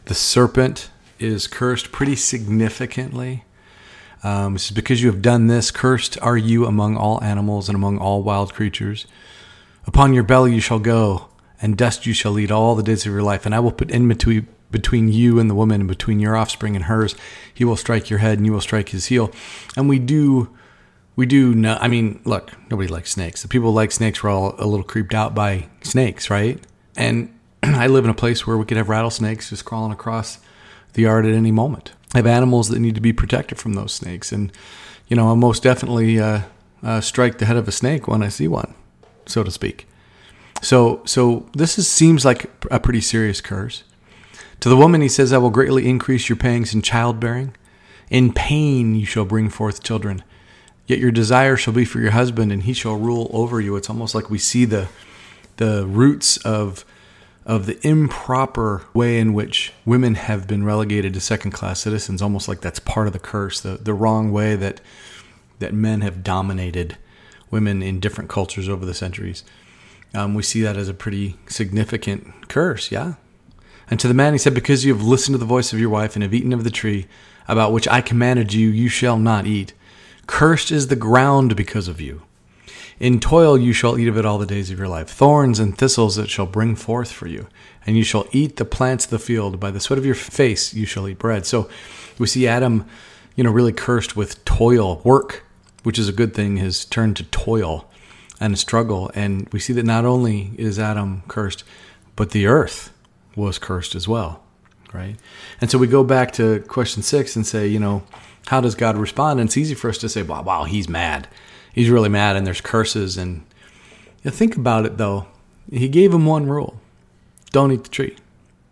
The 0.05 0.15
serpent 0.15 0.89
is 1.19 1.45
cursed 1.47 1.91
pretty 1.91 2.15
significantly. 2.15 3.43
Um, 4.23 4.53
this 4.53 4.65
is 4.65 4.71
because 4.71 5.03
you 5.03 5.11
have 5.11 5.21
done 5.21 5.45
this. 5.45 5.69
Cursed 5.69 6.19
are 6.21 6.37
you 6.37 6.65
among 6.65 6.97
all 6.97 7.23
animals 7.23 7.69
and 7.69 7.75
among 7.75 7.99
all 7.99 8.23
wild 8.23 8.55
creatures. 8.55 9.05
Upon 9.85 10.11
your 10.11 10.23
belly 10.23 10.55
you 10.55 10.59
shall 10.59 10.79
go, 10.79 11.27
and 11.61 11.77
dust 11.77 12.07
you 12.07 12.13
shall 12.13 12.39
eat 12.39 12.51
all 12.51 12.73
the 12.73 12.83
days 12.83 13.05
of 13.05 13.11
your 13.11 13.21
life. 13.21 13.45
And 13.45 13.53
I 13.53 13.59
will 13.59 13.71
put 13.71 13.91
enmity 13.91 14.47
between 14.71 15.09
you 15.09 15.39
and 15.39 15.49
the 15.49 15.55
woman, 15.55 15.81
and 15.81 15.87
between 15.87 16.19
your 16.19 16.35
offspring 16.35 16.75
and 16.75 16.85
hers. 16.85 17.15
He 17.53 17.63
will 17.63 17.77
strike 17.77 18.09
your 18.09 18.19
head, 18.19 18.37
and 18.37 18.45
you 18.45 18.53
will 18.53 18.61
strike 18.61 18.89
his 18.89 19.07
heel. 19.07 19.31
And 19.75 19.87
we 19.87 19.99
do, 19.99 20.55
we 21.15 21.25
do 21.25 21.53
know. 21.53 21.77
I 21.79 21.87
mean, 21.87 22.21
look, 22.25 22.51
nobody 22.69 22.87
likes 22.87 23.11
snakes. 23.11 23.41
The 23.41 23.47
people 23.47 23.69
who 23.69 23.75
like 23.75 23.91
snakes 23.91 24.21
were 24.23 24.29
all 24.29 24.55
a 24.57 24.65
little 24.65 24.83
creeped 24.83 25.13
out 25.13 25.33
by 25.33 25.67
snakes, 25.81 26.29
right? 26.29 26.59
And 26.95 27.33
I 27.63 27.87
live 27.87 28.03
in 28.03 28.11
a 28.11 28.15
place 28.15 28.45
where 28.45 28.57
we 28.57 28.65
could 28.65 28.77
have 28.77 28.89
rattlesnakes 28.89 29.49
just 29.49 29.65
crawling 29.65 29.91
across 29.91 30.39
the 30.93 31.03
yard 31.03 31.25
at 31.25 31.33
any 31.33 31.51
moment. 31.51 31.93
I 32.13 32.19
have 32.19 32.27
animals 32.27 32.69
that 32.69 32.79
need 32.79 32.95
to 32.95 33.01
be 33.01 33.13
protected 33.13 33.57
from 33.57 33.73
those 33.73 33.93
snakes, 33.93 34.31
and 34.31 34.51
you 35.07 35.15
know, 35.15 35.27
I'll 35.27 35.35
most 35.35 35.63
definitely 35.63 36.19
uh, 36.19 36.41
uh, 36.83 37.01
strike 37.01 37.37
the 37.37 37.45
head 37.45 37.57
of 37.57 37.67
a 37.67 37.71
snake 37.71 38.07
when 38.07 38.23
I 38.23 38.29
see 38.29 38.47
one 38.47 38.73
so 39.29 39.43
to 39.43 39.51
speak. 39.51 39.87
So, 40.61 41.01
so 41.05 41.47
this 41.53 41.77
is, 41.77 41.87
seems 41.87 42.25
like 42.25 42.49
a 42.71 42.79
pretty 42.79 43.01
serious 43.01 43.41
curse. 43.41 43.83
To 44.61 44.69
the 44.69 44.77
woman, 44.77 45.01
he 45.01 45.09
says, 45.09 45.31
I 45.31 45.37
will 45.37 45.49
greatly 45.49 45.87
increase 45.87 46.29
your 46.29 46.35
pangs 46.35 46.73
in 46.73 46.81
childbearing. 46.81 47.55
In 48.09 48.33
pain 48.33 48.95
you 48.95 49.05
shall 49.05 49.25
bring 49.25 49.49
forth 49.49 49.83
children. 49.83 50.23
Yet 50.87 50.99
your 50.99 51.11
desire 51.11 51.57
shall 51.57 51.73
be 51.73 51.85
for 51.85 51.99
your 51.99 52.11
husband, 52.11 52.51
and 52.51 52.63
he 52.63 52.73
shall 52.73 52.95
rule 52.95 53.29
over 53.33 53.59
you. 53.59 53.75
It's 53.75 53.89
almost 53.89 54.15
like 54.15 54.29
we 54.29 54.39
see 54.39 54.65
the 54.65 54.87
the 55.57 55.85
roots 55.85 56.37
of 56.37 56.85
of 57.45 57.65
the 57.65 57.87
improper 57.87 58.83
way 58.93 59.19
in 59.19 59.33
which 59.33 59.73
women 59.85 60.15
have 60.15 60.47
been 60.47 60.63
relegated 60.63 61.13
to 61.13 61.19
second 61.21 61.51
class 61.51 61.79
citizens, 61.79 62.21
almost 62.21 62.47
like 62.47 62.61
that's 62.61 62.79
part 62.79 63.07
of 63.07 63.13
the 63.13 63.19
curse, 63.19 63.61
the, 63.61 63.77
the 63.77 63.93
wrong 63.93 64.31
way 64.31 64.55
that 64.55 64.81
that 65.59 65.73
men 65.73 66.01
have 66.01 66.23
dominated 66.23 66.97
women 67.49 67.81
in 67.81 67.99
different 67.99 68.29
cultures 68.29 68.69
over 68.69 68.85
the 68.85 68.93
centuries. 68.93 69.43
Um, 70.13 70.35
we 70.35 70.43
see 70.43 70.61
that 70.61 70.77
as 70.77 70.87
a 70.87 70.93
pretty 70.93 71.35
significant 71.47 72.47
curse, 72.47 72.91
yeah. 72.91 73.15
And 73.89 73.99
to 73.99 74.07
the 74.07 74.13
man 74.13 74.33
he 74.33 74.39
said, 74.39 74.53
Because 74.53 74.85
you 74.85 74.93
have 74.93 75.03
listened 75.03 75.33
to 75.33 75.39
the 75.39 75.45
voice 75.45 75.73
of 75.73 75.79
your 75.79 75.89
wife 75.89 76.15
and 76.15 76.23
have 76.23 76.33
eaten 76.33 76.53
of 76.53 76.63
the 76.63 76.69
tree 76.69 77.07
about 77.47 77.71
which 77.71 77.87
I 77.87 78.01
commanded 78.01 78.53
you, 78.53 78.69
you 78.69 78.89
shall 78.89 79.17
not 79.17 79.45
eat. 79.45 79.73
Cursed 80.25 80.71
is 80.71 80.87
the 80.87 80.95
ground 80.95 81.55
because 81.55 81.87
of 81.87 82.01
you. 82.01 82.23
In 82.99 83.19
toil 83.19 83.57
you 83.57 83.73
shall 83.73 83.97
eat 83.97 84.07
of 84.07 84.17
it 84.17 84.25
all 84.25 84.39
the 84.39 84.45
days 84.45 84.71
of 84.71 84.79
your 84.79 84.87
life. 84.87 85.09
Thorns 85.09 85.59
and 85.59 85.77
thistles 85.77 86.17
it 86.17 86.29
shall 86.29 86.47
bring 86.47 86.75
forth 86.75 87.11
for 87.11 87.27
you. 87.27 87.47
And 87.85 87.95
you 87.95 88.03
shall 88.03 88.27
eat 88.31 88.57
the 88.57 88.65
plants 88.65 89.05
of 89.05 89.11
the 89.11 89.19
field. 89.19 89.59
By 89.59 89.71
the 89.71 89.79
sweat 89.79 89.99
of 89.99 90.05
your 90.05 90.15
face 90.15 90.73
you 90.73 90.85
shall 90.85 91.07
eat 91.07 91.19
bread. 91.19 91.45
So 91.45 91.69
we 92.17 92.27
see 92.27 92.47
Adam, 92.47 92.85
you 93.35 93.43
know, 93.43 93.51
really 93.51 93.71
cursed 93.71 94.15
with 94.15 94.43
toil, 94.43 94.99
work, 95.03 95.45
which 95.83 95.99
is 95.99 96.09
a 96.09 96.13
good 96.13 96.33
thing, 96.33 96.57
has 96.57 96.83
turned 96.83 97.15
to 97.17 97.23
toil 97.25 97.89
and 98.39 98.57
struggle. 98.57 99.11
And 99.13 99.47
we 99.53 99.59
see 99.59 99.73
that 99.73 99.85
not 99.85 100.03
only 100.03 100.51
is 100.57 100.79
Adam 100.79 101.21
cursed, 101.27 101.63
but 102.15 102.31
the 102.31 102.47
earth 102.47 102.91
was 103.37 103.59
cursed 103.59 103.95
as 103.95 104.07
well, 104.07 104.43
right? 104.91 105.15
And 105.61 105.71
so 105.71 105.77
we 105.77 105.87
go 105.87 106.03
back 106.03 106.33
to 106.33 106.59
question 106.61 107.03
six 107.03 107.35
and 107.35 107.45
say, 107.45 107.67
you 107.67 107.79
know, 107.79 108.03
how 108.47 108.59
does 108.59 108.75
God 108.75 108.97
respond? 108.97 109.39
And 109.39 109.47
it's 109.47 109.57
easy 109.57 109.75
for 109.75 109.89
us 109.89 109.97
to 109.99 110.09
say, 110.09 110.23
wow, 110.23 110.41
wow, 110.41 110.63
he's 110.63 110.89
mad. 110.89 111.27
He's 111.73 111.89
really 111.89 112.09
mad 112.09 112.35
and 112.35 112.45
there's 112.45 112.61
curses. 112.61 113.15
And 113.17 113.45
you 114.23 114.25
know, 114.25 114.31
think 114.31 114.57
about 114.57 114.85
it 114.85 114.97
though. 114.97 115.27
He 115.71 115.87
gave 115.87 116.13
him 116.13 116.25
one 116.25 116.47
rule. 116.47 116.79
Don't 117.51 117.71
eat 117.71 117.83
the 117.83 117.89
tree. 117.89 118.15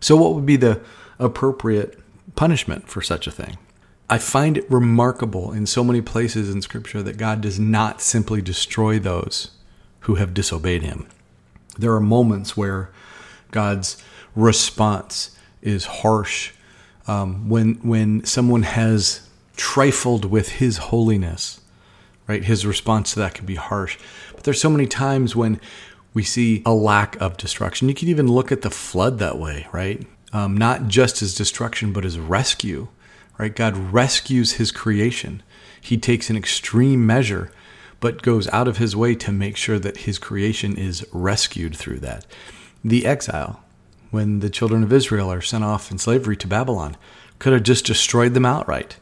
So 0.00 0.16
what 0.16 0.34
would 0.34 0.46
be 0.46 0.56
the 0.56 0.80
appropriate 1.18 1.98
punishment 2.34 2.88
for 2.88 3.00
such 3.00 3.26
a 3.26 3.30
thing? 3.30 3.58
I 4.08 4.18
find 4.18 4.56
it 4.56 4.70
remarkable 4.70 5.52
in 5.52 5.66
so 5.66 5.82
many 5.82 6.00
places 6.00 6.48
in 6.48 6.62
scripture 6.62 7.02
that 7.02 7.16
god 7.16 7.40
does 7.40 7.58
not 7.58 8.00
simply 8.00 8.40
destroy 8.40 8.98
those 8.98 9.50
who 10.00 10.14
have 10.14 10.34
disobeyed 10.34 10.82
him. 10.82 11.08
There 11.78 11.92
are 11.92 12.00
moments 12.00 12.56
where 12.56 12.90
god's 13.50 14.02
response 14.36 15.36
is 15.62 15.86
harsh 15.86 16.52
um, 17.08 17.48
when 17.48 17.74
when 17.76 18.24
someone 18.24 18.62
has 18.62 19.28
trifled 19.56 20.26
with 20.26 20.50
his 20.50 20.76
holiness 20.76 21.60
right? 22.26 22.44
His 22.44 22.66
response 22.66 23.14
to 23.14 23.20
that 23.20 23.34
can 23.34 23.46
be 23.46 23.54
harsh. 23.54 23.98
But 24.34 24.44
there's 24.44 24.60
so 24.60 24.70
many 24.70 24.86
times 24.86 25.36
when 25.36 25.60
we 26.14 26.22
see 26.22 26.62
a 26.64 26.72
lack 26.72 27.20
of 27.20 27.36
destruction. 27.36 27.88
You 27.88 27.94
can 27.94 28.08
even 28.08 28.26
look 28.26 28.50
at 28.50 28.62
the 28.62 28.70
flood 28.70 29.18
that 29.18 29.38
way, 29.38 29.66
right? 29.72 30.06
Um, 30.32 30.56
not 30.56 30.88
just 30.88 31.22
as 31.22 31.34
destruction, 31.34 31.92
but 31.92 32.04
as 32.04 32.18
rescue, 32.18 32.88
right? 33.38 33.54
God 33.54 33.76
rescues 33.76 34.52
his 34.52 34.72
creation. 34.72 35.42
He 35.80 35.98
takes 35.98 36.30
an 36.30 36.36
extreme 36.36 37.06
measure, 37.06 37.52
but 38.00 38.22
goes 38.22 38.48
out 38.48 38.66
of 38.66 38.78
his 38.78 38.96
way 38.96 39.14
to 39.16 39.30
make 39.30 39.56
sure 39.56 39.78
that 39.78 39.98
his 39.98 40.18
creation 40.18 40.76
is 40.76 41.06
rescued 41.12 41.76
through 41.76 42.00
that. 42.00 42.26
The 42.84 43.06
exile, 43.06 43.62
when 44.16 44.40
the 44.40 44.50
children 44.50 44.82
of 44.82 44.92
Israel 44.92 45.32
are 45.32 45.40
sent 45.40 45.62
off 45.62 45.92
in 45.92 45.98
slavery 45.98 46.36
to 46.38 46.48
Babylon, 46.48 46.96
could 47.38 47.52
have 47.52 47.62
just 47.62 47.86
destroyed 47.86 48.34
them 48.34 48.44
outright 48.44 48.96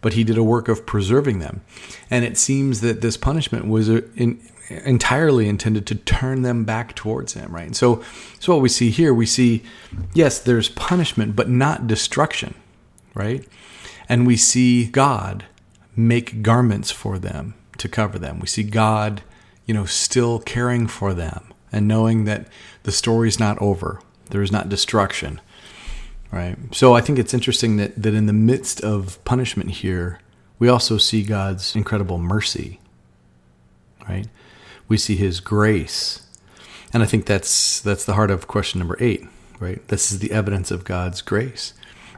but 0.00 0.14
he 0.14 0.24
did 0.24 0.38
a 0.38 0.42
work 0.42 0.68
of 0.68 0.86
preserving 0.86 1.38
them. 1.38 1.62
And 2.10 2.24
it 2.24 2.38
seems 2.38 2.80
that 2.80 3.00
this 3.00 3.16
punishment 3.16 3.66
was 3.66 3.88
uh, 3.88 4.02
in, 4.16 4.40
entirely 4.68 5.48
intended 5.48 5.86
to 5.88 5.94
turn 5.94 6.42
them 6.42 6.64
back 6.64 6.94
towards 6.94 7.34
him, 7.34 7.52
right? 7.52 7.66
And 7.66 7.76
so, 7.76 8.02
so 8.38 8.54
what 8.54 8.62
we 8.62 8.68
see 8.68 8.90
here, 8.90 9.12
we 9.12 9.26
see, 9.26 9.62
yes, 10.14 10.38
there's 10.38 10.68
punishment, 10.68 11.36
but 11.36 11.48
not 11.48 11.86
destruction, 11.86 12.54
right? 13.14 13.46
And 14.08 14.26
we 14.26 14.36
see 14.36 14.86
God 14.86 15.44
make 15.96 16.42
garments 16.42 16.90
for 16.90 17.18
them 17.18 17.54
to 17.78 17.88
cover 17.88 18.18
them. 18.18 18.40
We 18.40 18.46
see 18.46 18.62
God, 18.62 19.22
you 19.66 19.74
know, 19.74 19.84
still 19.84 20.38
caring 20.38 20.86
for 20.86 21.14
them 21.14 21.52
and 21.72 21.86
knowing 21.86 22.24
that 22.24 22.48
the 22.84 22.92
story's 22.92 23.38
not 23.38 23.60
over. 23.60 24.00
There 24.30 24.42
is 24.42 24.52
not 24.52 24.68
destruction. 24.68 25.40
Right. 26.32 26.56
So 26.72 26.94
I 26.94 27.00
think 27.00 27.18
it's 27.18 27.34
interesting 27.34 27.76
that, 27.78 28.00
that 28.00 28.14
in 28.14 28.26
the 28.26 28.32
midst 28.32 28.80
of 28.82 29.22
punishment 29.24 29.70
here, 29.70 30.20
we 30.60 30.68
also 30.68 30.96
see 30.96 31.22
God's 31.22 31.74
incredible 31.74 32.18
mercy. 32.18 32.78
Right? 34.08 34.28
We 34.86 34.96
see 34.96 35.16
his 35.16 35.40
grace. 35.40 36.26
And 36.92 37.02
I 37.02 37.06
think 37.06 37.26
that's 37.26 37.80
that's 37.80 38.04
the 38.04 38.14
heart 38.14 38.30
of 38.30 38.46
question 38.48 38.78
number 38.78 38.96
eight, 39.00 39.24
right? 39.58 39.86
This 39.88 40.12
is 40.12 40.18
the 40.18 40.32
evidence 40.32 40.70
of 40.70 40.84
God's 40.84 41.22
grace. 41.22 41.72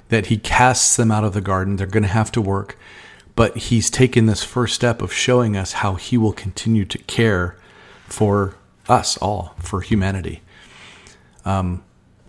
That 0.08 0.26
he 0.26 0.36
casts 0.36 0.96
them 0.96 1.10
out 1.10 1.24
of 1.24 1.32
the 1.32 1.40
garden. 1.40 1.76
They're 1.76 1.86
going 1.86 2.02
to 2.02 2.08
have 2.08 2.32
to 2.32 2.40
work. 2.40 2.78
But 3.34 3.56
he's 3.56 3.88
taken 3.88 4.26
this 4.26 4.44
first 4.44 4.74
step 4.74 5.00
of 5.00 5.12
showing 5.12 5.56
us 5.56 5.72
how 5.72 5.94
he 5.94 6.18
will 6.18 6.34
continue 6.34 6.84
to 6.84 6.98
care 6.98 7.56
for 8.06 8.56
us 8.88 9.16
all, 9.18 9.54
for 9.58 9.80
humanity. 9.80 10.42
Um, 11.46 11.82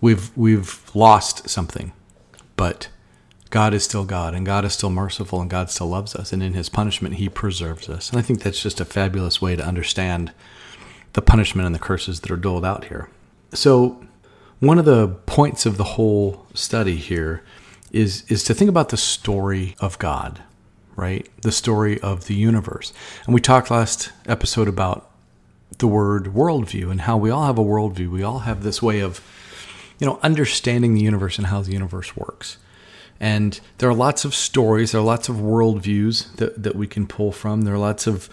we've 0.04 0.36
we've 0.36 0.90
lost 0.94 1.48
something, 1.48 1.92
but 2.56 2.88
God 3.48 3.72
is 3.72 3.84
still 3.84 4.04
God, 4.04 4.34
and 4.34 4.44
God 4.44 4.66
is 4.66 4.74
still 4.74 4.90
merciful, 4.90 5.40
and 5.40 5.48
God 5.48 5.70
still 5.70 5.86
loves 5.86 6.14
us, 6.14 6.30
and 6.30 6.42
in 6.42 6.52
His 6.52 6.68
punishment, 6.68 7.14
He 7.14 7.30
preserves 7.30 7.88
us. 7.88 8.10
And 8.10 8.18
I 8.18 8.22
think 8.22 8.42
that's 8.42 8.62
just 8.62 8.80
a 8.80 8.84
fabulous 8.84 9.40
way 9.40 9.56
to 9.56 9.64
understand 9.66 10.32
the 11.14 11.22
punishment 11.22 11.64
and 11.64 11.74
the 11.74 11.78
curses 11.78 12.20
that 12.20 12.30
are 12.30 12.36
doled 12.36 12.66
out 12.66 12.84
here. 12.84 13.08
So, 13.54 14.04
one 14.60 14.78
of 14.78 14.84
the 14.84 15.08
points 15.08 15.64
of 15.64 15.78
the 15.78 15.84
whole 15.96 16.46
study 16.52 16.96
here 16.96 17.42
is 17.90 18.24
is 18.28 18.44
to 18.44 18.52
think 18.52 18.68
about 18.68 18.90
the 18.90 18.98
story 18.98 19.74
of 19.80 19.98
God, 19.98 20.42
right? 20.96 21.26
The 21.40 21.52
story 21.52 21.98
of 22.02 22.26
the 22.26 22.34
universe. 22.34 22.92
And 23.24 23.32
we 23.32 23.40
talked 23.40 23.70
last 23.70 24.12
episode 24.26 24.68
about 24.68 25.10
the 25.78 25.86
word 25.86 26.26
worldview 26.26 26.90
and 26.90 27.00
how 27.00 27.16
we 27.16 27.30
all 27.30 27.46
have 27.46 27.58
a 27.58 27.64
worldview. 27.64 28.10
We 28.10 28.22
all 28.22 28.40
have 28.40 28.62
this 28.62 28.82
way 28.82 29.00
of 29.00 29.22
you 29.98 30.06
know, 30.06 30.18
understanding 30.22 30.94
the 30.94 31.00
universe 31.00 31.38
and 31.38 31.48
how 31.48 31.62
the 31.62 31.72
universe 31.72 32.16
works. 32.16 32.58
And 33.20 33.58
there 33.78 33.88
are 33.88 33.94
lots 33.94 34.24
of 34.24 34.34
stories, 34.34 34.92
there 34.92 35.00
are 35.00 35.04
lots 35.04 35.28
of 35.28 35.36
worldviews 35.36 36.34
that, 36.36 36.62
that 36.62 36.76
we 36.76 36.86
can 36.86 37.06
pull 37.06 37.32
from. 37.32 37.62
There 37.62 37.74
are 37.74 37.78
lots 37.78 38.06
of 38.06 38.28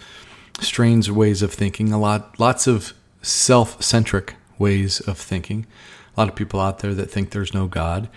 strange 0.60 1.08
ways 1.08 1.42
of 1.42 1.52
thinking, 1.52 1.92
a 1.92 2.00
lot 2.00 2.38
lots 2.38 2.66
of 2.66 2.92
self-centric 3.22 4.34
ways 4.58 5.00
of 5.00 5.18
thinking. 5.18 5.66
A 6.16 6.20
lot 6.20 6.28
of 6.28 6.34
people 6.34 6.60
out 6.60 6.80
there 6.80 6.94
that 6.94 7.10
think 7.10 7.30
there's 7.30 7.54
no 7.54 7.66
God 7.66 8.08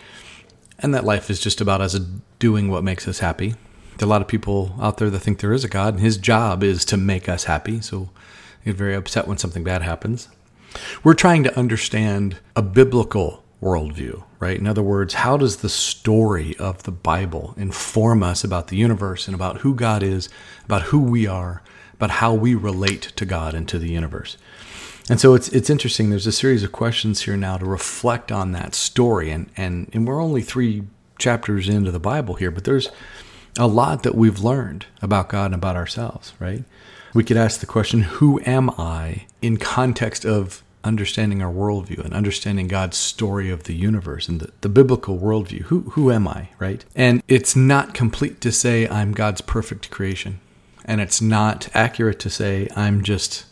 and 0.79 0.93
that 0.93 1.05
life 1.05 1.29
is 1.29 1.39
just 1.39 1.61
about 1.61 1.81
us 1.81 1.97
doing 2.39 2.69
what 2.69 2.83
makes 2.83 3.07
us 3.07 3.19
happy. 3.19 3.55
There 3.97 4.05
are 4.05 4.09
a 4.09 4.09
lot 4.09 4.21
of 4.21 4.27
people 4.27 4.75
out 4.81 4.97
there 4.97 5.09
that 5.09 5.19
think 5.19 5.39
there 5.39 5.53
is 5.53 5.63
a 5.63 5.69
God 5.69 5.93
and 5.93 6.03
his 6.03 6.17
job 6.17 6.63
is 6.63 6.83
to 6.85 6.97
make 6.97 7.29
us 7.29 7.45
happy. 7.45 7.79
So 7.79 8.09
get 8.65 8.75
very 8.75 8.95
upset 8.95 9.27
when 9.27 9.37
something 9.37 9.63
bad 9.63 9.83
happens. 9.83 10.27
We're 11.03 11.13
trying 11.13 11.43
to 11.43 11.57
understand 11.57 12.37
a 12.55 12.61
biblical 12.61 13.43
worldview, 13.61 14.23
right? 14.39 14.57
In 14.57 14.67
other 14.67 14.83
words, 14.83 15.15
how 15.15 15.37
does 15.37 15.57
the 15.57 15.69
story 15.69 16.55
of 16.57 16.83
the 16.83 16.91
Bible 16.91 17.53
inform 17.57 18.21
us 18.23 18.43
about 18.43 18.67
the 18.67 18.77
universe 18.77 19.27
and 19.27 19.35
about 19.35 19.59
who 19.59 19.73
God 19.73 20.03
is, 20.03 20.29
about 20.65 20.83
who 20.83 20.99
we 20.99 21.25
are, 21.25 21.63
about 21.93 22.11
how 22.11 22.33
we 22.33 22.53
relate 22.53 23.13
to 23.15 23.25
God 23.25 23.53
and 23.53 23.67
to 23.69 23.79
the 23.79 23.89
universe? 23.89 24.37
And 25.09 25.19
so 25.19 25.35
it's 25.35 25.49
it's 25.49 25.69
interesting. 25.69 26.09
There's 26.09 26.25
a 26.25 26.31
series 26.31 26.63
of 26.63 26.71
questions 26.71 27.21
here 27.21 27.37
now 27.37 27.57
to 27.57 27.65
reflect 27.65 28.31
on 28.31 28.53
that 28.53 28.73
story, 28.73 29.29
and 29.29 29.49
and 29.55 29.89
and 29.93 30.07
we're 30.07 30.21
only 30.21 30.41
three 30.41 30.83
chapters 31.19 31.69
into 31.69 31.91
the 31.91 31.99
Bible 31.99 32.35
here, 32.35 32.51
but 32.51 32.63
there's 32.63 32.89
a 33.57 33.67
lot 33.67 34.03
that 34.03 34.15
we've 34.15 34.39
learned 34.39 34.85
about 35.01 35.29
God 35.29 35.45
and 35.45 35.55
about 35.55 35.75
ourselves, 35.75 36.33
right? 36.39 36.63
We 37.13 37.23
could 37.23 37.37
ask 37.37 37.61
the 37.61 37.65
question, 37.65 38.01
Who 38.01 38.41
am 38.45 38.69
I 38.71 39.27
in 39.41 39.57
context 39.57 40.25
of 40.25 40.63
understanding 40.85 41.41
our 41.41 41.51
worldview 41.51 42.03
and 42.05 42.13
understanding 42.13 42.67
God's 42.67 42.97
story 42.97 43.49
of 43.49 43.63
the 43.63 43.73
universe 43.73 44.29
and 44.29 44.39
the, 44.39 44.51
the 44.61 44.69
biblical 44.69 45.17
worldview. 45.17 45.63
Who, 45.63 45.81
who 45.91 46.11
am 46.11 46.27
I, 46.27 46.49
right? 46.59 46.85
And 46.95 47.23
it's 47.27 47.55
not 47.55 47.93
complete 47.93 48.39
to 48.41 48.51
say 48.51 48.87
I'm 48.87 49.11
God's 49.11 49.41
perfect 49.41 49.89
creation. 49.89 50.39
And 50.85 51.01
it's 51.01 51.21
not 51.21 51.67
accurate 51.73 52.19
to 52.19 52.29
say 52.29 52.69
I'm 52.75 53.03
just 53.03 53.45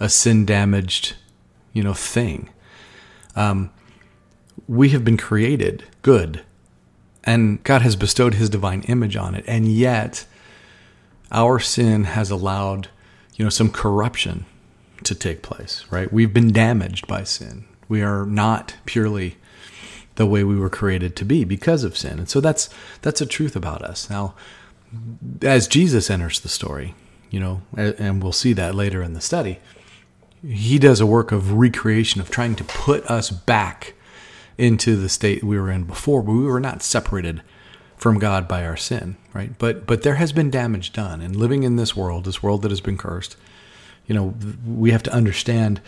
a 0.00 0.08
sin 0.08 0.44
damaged, 0.44 1.14
you 1.72 1.82
know, 1.82 1.94
thing. 1.94 2.50
Um, 3.36 3.70
we 4.66 4.88
have 4.90 5.04
been 5.04 5.16
created 5.16 5.84
good, 6.02 6.42
and 7.22 7.62
God 7.62 7.82
has 7.82 7.94
bestowed 7.94 8.34
His 8.34 8.50
divine 8.50 8.82
image 8.82 9.16
on 9.16 9.34
it, 9.34 9.44
and 9.46 9.68
yet 9.68 10.26
our 11.30 11.60
sin 11.60 12.04
has 12.04 12.30
allowed, 12.30 12.88
you 13.36 13.44
know, 13.44 13.50
some 13.50 13.70
corruption 13.70 14.44
to 15.04 15.14
take 15.14 15.42
place, 15.42 15.84
right? 15.90 16.12
We've 16.12 16.32
been 16.32 16.52
damaged 16.52 17.06
by 17.06 17.24
sin. 17.24 17.64
We 17.88 18.02
are 18.02 18.26
not 18.26 18.76
purely 18.84 19.36
the 20.16 20.26
way 20.26 20.42
we 20.44 20.58
were 20.58 20.70
created 20.70 21.14
to 21.16 21.24
be 21.24 21.44
because 21.44 21.84
of 21.84 21.96
sin. 21.96 22.18
And 22.18 22.28
so 22.28 22.40
that's 22.40 22.68
that's 23.02 23.20
a 23.20 23.26
truth 23.26 23.54
about 23.54 23.82
us. 23.82 24.10
Now, 24.10 24.34
as 25.42 25.68
Jesus 25.68 26.10
enters 26.10 26.40
the 26.40 26.48
story, 26.48 26.94
you 27.30 27.40
know, 27.40 27.62
and 27.76 28.22
we'll 28.22 28.32
see 28.32 28.52
that 28.54 28.74
later 28.74 29.02
in 29.02 29.12
the 29.12 29.20
study, 29.20 29.58
he 30.46 30.78
does 30.78 31.00
a 31.00 31.06
work 31.06 31.32
of 31.32 31.52
recreation 31.52 32.20
of 32.20 32.30
trying 32.30 32.54
to 32.56 32.64
put 32.64 33.04
us 33.10 33.30
back 33.30 33.94
into 34.58 34.96
the 34.96 35.08
state 35.08 35.44
we 35.44 35.58
were 35.58 35.70
in 35.70 35.84
before, 35.84 36.22
but 36.22 36.32
we 36.32 36.44
were 36.44 36.60
not 36.60 36.82
separated 36.82 37.42
from 37.96 38.18
God 38.18 38.46
by 38.46 38.64
our 38.64 38.76
sin, 38.76 39.16
right? 39.34 39.56
But 39.58 39.86
but 39.86 40.02
there 40.02 40.14
has 40.16 40.32
been 40.32 40.50
damage 40.50 40.92
done, 40.92 41.20
and 41.20 41.36
living 41.36 41.62
in 41.62 41.76
this 41.76 41.96
world, 41.96 42.24
this 42.24 42.42
world 42.42 42.62
that 42.62 42.70
has 42.70 42.80
been 42.80 42.98
cursed, 42.98 43.36
you 44.06 44.14
know, 44.14 44.34
we 44.66 44.90
have 44.90 45.02
to 45.04 45.12
understand 45.12 45.80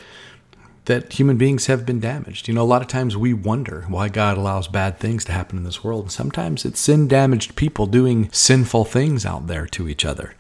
that 0.89 1.13
human 1.13 1.37
beings 1.37 1.67
have 1.67 1.85
been 1.85 2.01
damaged. 2.01 2.49
You 2.49 2.55
know, 2.55 2.63
a 2.63 2.65
lot 2.65 2.81
of 2.81 2.89
times 2.89 3.17
we 3.17 3.35
wonder 3.35 3.85
why 3.89 4.09
God 4.09 4.39
allows 4.39 4.69
bad 4.69 4.99
things 4.99 5.23
to 5.27 5.33
happen 5.33 5.59
in 5.59 5.65
this 5.65 5.85
world, 5.85 6.05
and 6.05 6.13
sometimes 6.13 6.65
it's 6.65 6.81
sin 6.81 7.07
damaged 7.07 7.57
people 7.57 7.87
doing 7.87 8.31
sinful 8.33 8.87
things 8.87 9.27
out 9.27 9.47
there 9.47 9.67
to 9.67 9.89
each 9.89 10.05
other 10.05 10.35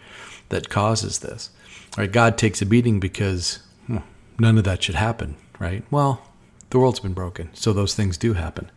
that 0.48 0.70
causes 0.70 1.18
this. 1.18 1.50
Right? 1.98 2.10
God 2.10 2.38
takes 2.38 2.62
a 2.62 2.66
beating 2.66 2.98
because 2.98 3.60
well, 3.88 4.04
none 4.38 4.56
of 4.56 4.64
that 4.64 4.82
should 4.82 4.94
happen, 4.94 5.36
right? 5.58 5.84
Well, 5.90 6.22
the 6.70 6.78
world's 6.78 7.00
been 7.00 7.12
broken, 7.12 7.50
so 7.52 7.74
those 7.74 7.94
things 7.94 8.16
do 8.16 8.32
happen. 8.32 8.70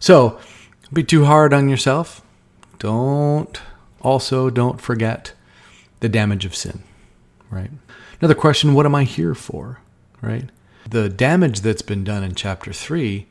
So, 0.00 0.40
be 0.92 1.04
too 1.04 1.24
hard 1.24 1.54
on 1.54 1.68
yourself. 1.68 2.20
Don't 2.80 3.60
also 4.00 4.50
don't 4.50 4.80
forget 4.80 5.34
the 6.00 6.08
damage 6.08 6.44
of 6.44 6.56
sin, 6.56 6.82
right? 7.50 7.70
Another 8.20 8.34
question, 8.34 8.74
what 8.74 8.86
am 8.86 8.94
I 8.94 9.04
here 9.04 9.34
for? 9.34 9.80
Right? 10.20 10.50
The 10.88 11.08
damage 11.08 11.60
that's 11.60 11.82
been 11.82 12.04
done 12.04 12.22
in 12.22 12.34
chapter 12.34 12.72
3, 12.72 13.26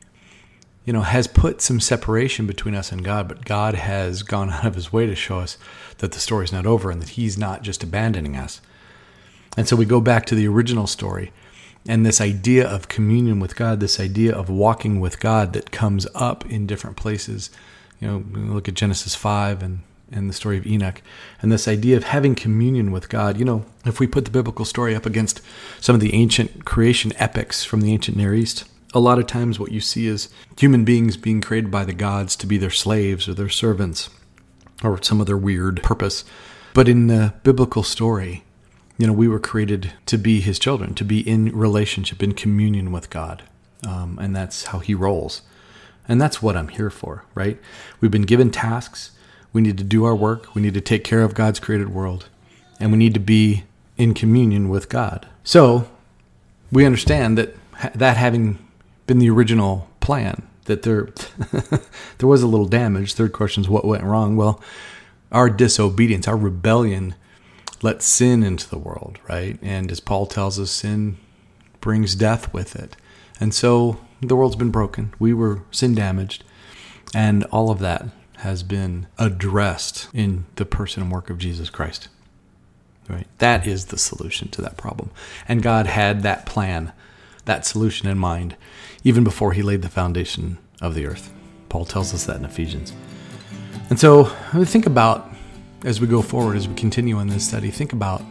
you 0.84 0.92
know, 0.92 1.02
has 1.02 1.28
put 1.28 1.60
some 1.60 1.78
separation 1.78 2.46
between 2.46 2.74
us 2.74 2.90
and 2.90 3.04
God, 3.04 3.28
but 3.28 3.44
God 3.44 3.74
has 3.74 4.22
gone 4.22 4.50
out 4.50 4.66
of 4.66 4.74
his 4.74 4.92
way 4.92 5.06
to 5.06 5.14
show 5.14 5.38
us 5.38 5.58
that 5.98 6.12
the 6.12 6.18
story's 6.18 6.52
not 6.52 6.66
over 6.66 6.90
and 6.90 7.00
that 7.00 7.10
he's 7.10 7.38
not 7.38 7.62
just 7.62 7.84
abandoning 7.84 8.36
us. 8.36 8.60
And 9.56 9.68
so 9.68 9.76
we 9.76 9.84
go 9.84 10.00
back 10.00 10.26
to 10.26 10.34
the 10.34 10.48
original 10.48 10.86
story 10.86 11.32
and 11.86 12.04
this 12.04 12.20
idea 12.20 12.68
of 12.68 12.88
communion 12.88 13.40
with 13.40 13.56
God, 13.56 13.80
this 13.80 14.00
idea 14.00 14.34
of 14.34 14.50
walking 14.50 15.00
with 15.00 15.20
God 15.20 15.52
that 15.52 15.70
comes 15.70 16.06
up 16.14 16.44
in 16.46 16.66
different 16.66 16.96
places. 16.96 17.50
You 18.00 18.08
know, 18.08 18.24
look 18.32 18.68
at 18.68 18.74
Genesis 18.74 19.14
5 19.14 19.62
and, 19.62 19.80
and 20.12 20.28
the 20.28 20.34
story 20.34 20.58
of 20.58 20.66
Enoch, 20.66 21.02
and 21.40 21.50
this 21.50 21.68
idea 21.68 21.96
of 21.96 22.04
having 22.04 22.34
communion 22.34 22.90
with 22.90 23.08
God. 23.08 23.38
You 23.38 23.44
know, 23.44 23.64
if 23.84 24.00
we 24.00 24.06
put 24.06 24.24
the 24.24 24.30
biblical 24.30 24.64
story 24.64 24.94
up 24.94 25.06
against 25.06 25.40
some 25.80 25.94
of 25.94 26.00
the 26.00 26.14
ancient 26.14 26.64
creation 26.64 27.12
epics 27.16 27.64
from 27.64 27.80
the 27.80 27.92
ancient 27.92 28.16
Near 28.16 28.34
East, 28.34 28.64
a 28.92 29.00
lot 29.00 29.18
of 29.18 29.26
times 29.26 29.58
what 29.58 29.72
you 29.72 29.80
see 29.80 30.06
is 30.06 30.28
human 30.58 30.84
beings 30.84 31.16
being 31.16 31.40
created 31.40 31.70
by 31.70 31.84
the 31.84 31.92
gods 31.92 32.34
to 32.36 32.46
be 32.46 32.58
their 32.58 32.70
slaves 32.70 33.28
or 33.28 33.34
their 33.34 33.48
servants 33.48 34.10
or 34.82 35.00
some 35.02 35.20
other 35.20 35.36
weird 35.36 35.82
purpose. 35.82 36.24
But 36.74 36.88
in 36.88 37.06
the 37.06 37.34
biblical 37.42 37.82
story, 37.82 38.44
you 38.98 39.06
know, 39.06 39.12
we 39.12 39.28
were 39.28 39.40
created 39.40 39.92
to 40.06 40.18
be 40.18 40.40
his 40.40 40.58
children, 40.58 40.94
to 40.94 41.04
be 41.04 41.20
in 41.20 41.56
relationship, 41.56 42.22
in 42.22 42.32
communion 42.32 42.92
with 42.92 43.10
God. 43.10 43.42
Um, 43.86 44.18
and 44.20 44.36
that's 44.36 44.66
how 44.66 44.80
he 44.80 44.94
rolls. 44.94 45.42
And 46.06 46.20
that's 46.20 46.42
what 46.42 46.56
I'm 46.56 46.68
here 46.68 46.90
for, 46.90 47.24
right? 47.34 47.58
We've 48.00 48.10
been 48.10 48.22
given 48.22 48.50
tasks. 48.50 49.12
We 49.52 49.60
need 49.60 49.78
to 49.78 49.84
do 49.84 50.04
our 50.04 50.14
work. 50.14 50.54
We 50.54 50.62
need 50.62 50.74
to 50.74 50.80
take 50.80 51.04
care 51.04 51.22
of 51.22 51.34
God's 51.34 51.60
created 51.60 51.90
world. 51.90 52.28
And 52.78 52.92
we 52.92 52.98
need 52.98 53.14
to 53.14 53.20
be 53.20 53.64
in 53.96 54.14
communion 54.14 54.68
with 54.68 54.88
God. 54.88 55.26
So 55.44 55.88
we 56.72 56.86
understand 56.86 57.36
that 57.38 57.54
that 57.94 58.16
having 58.16 58.58
been 59.06 59.18
the 59.18 59.30
original 59.30 59.88
plan, 60.00 60.42
that 60.64 60.82
there 60.82 61.08
there 62.18 62.28
was 62.28 62.42
a 62.42 62.46
little 62.46 62.66
damage. 62.66 63.14
Third 63.14 63.32
question 63.32 63.62
is 63.62 63.68
what 63.68 63.84
went 63.84 64.04
wrong? 64.04 64.36
Well, 64.36 64.62
our 65.32 65.50
disobedience, 65.50 66.28
our 66.28 66.36
rebellion 66.36 67.14
let 67.82 68.02
sin 68.02 68.42
into 68.42 68.68
the 68.68 68.78
world, 68.78 69.18
right? 69.28 69.58
And 69.62 69.90
as 69.90 70.00
Paul 70.00 70.26
tells 70.26 70.58
us, 70.58 70.70
sin 70.70 71.16
brings 71.80 72.14
death 72.14 72.52
with 72.52 72.76
it. 72.76 72.96
And 73.38 73.54
so 73.54 73.98
the 74.20 74.36
world's 74.36 74.56
been 74.56 74.70
broken. 74.70 75.14
We 75.18 75.32
were 75.32 75.62
sin 75.70 75.94
damaged. 75.94 76.44
And 77.14 77.44
all 77.44 77.70
of 77.70 77.78
that 77.80 78.06
has 78.40 78.62
been 78.62 79.06
addressed 79.18 80.08
in 80.12 80.46
the 80.56 80.64
person 80.64 81.02
and 81.02 81.12
work 81.12 81.30
of 81.30 81.38
Jesus 81.38 81.70
Christ. 81.70 82.08
Right? 83.08 83.26
That 83.38 83.66
is 83.66 83.86
the 83.86 83.98
solution 83.98 84.48
to 84.48 84.62
that 84.62 84.76
problem. 84.76 85.10
And 85.48 85.62
God 85.62 85.86
had 85.86 86.22
that 86.22 86.46
plan, 86.46 86.92
that 87.44 87.66
solution 87.66 88.08
in 88.08 88.18
mind, 88.18 88.56
even 89.02 89.24
before 89.24 89.52
he 89.52 89.62
laid 89.62 89.82
the 89.82 89.88
foundation 89.88 90.58
of 90.80 90.94
the 90.94 91.06
earth. 91.06 91.32
Paul 91.68 91.84
tells 91.84 92.14
us 92.14 92.24
that 92.26 92.36
in 92.36 92.44
Ephesians. 92.44 92.92
And 93.88 93.98
so 93.98 94.24
think 94.64 94.86
about 94.86 95.28
as 95.84 96.00
we 96.00 96.06
go 96.06 96.22
forward, 96.22 96.56
as 96.56 96.68
we 96.68 96.74
continue 96.74 97.18
in 97.20 97.28
this 97.28 97.46
study, 97.46 97.70
think 97.70 97.92
about 97.92 98.22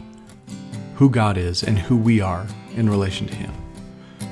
who 0.95 1.10
God 1.10 1.38
is 1.38 1.63
and 1.63 1.80
who 1.80 1.98
we 1.98 2.22
are 2.22 2.45
in 2.76 2.89
relation 2.89 3.28
to 3.28 3.36
Him. 3.36 3.52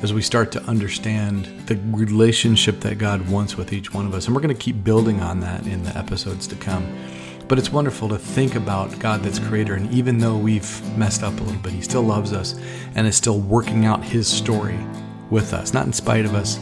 As 0.01 0.13
we 0.13 0.21
start 0.21 0.51
to 0.51 0.63
understand 0.63 1.45
the 1.65 1.75
relationship 1.91 2.81
that 2.81 2.99
God 2.99 3.27
wants 3.29 3.57
with 3.57 3.73
each 3.73 3.93
one 3.93 4.05
of 4.05 4.13
us. 4.13 4.27
And 4.27 4.35
we're 4.35 4.41
going 4.41 4.55
to 4.55 4.61
keep 4.61 4.83
building 4.83 5.21
on 5.21 5.39
that 5.39 5.65
in 5.65 5.83
the 5.83 5.97
episodes 5.97 6.45
to 6.47 6.55
come. 6.55 6.87
But 7.47 7.57
it's 7.57 7.71
wonderful 7.71 8.07
to 8.09 8.17
think 8.17 8.55
about 8.55 8.99
God 8.99 9.23
that's 9.23 9.39
creator. 9.39 9.73
And 9.73 9.91
even 9.91 10.19
though 10.19 10.37
we've 10.37 10.97
messed 10.97 11.23
up 11.23 11.39
a 11.39 11.43
little 11.43 11.61
bit, 11.61 11.73
He 11.73 11.81
still 11.81 12.03
loves 12.03 12.31
us 12.31 12.59
and 12.93 13.07
is 13.07 13.15
still 13.15 13.39
working 13.39 13.85
out 13.85 14.03
His 14.03 14.27
story 14.27 14.77
with 15.29 15.53
us, 15.53 15.73
not 15.73 15.87
in 15.87 15.93
spite 15.93 16.25
of 16.25 16.35
us, 16.35 16.59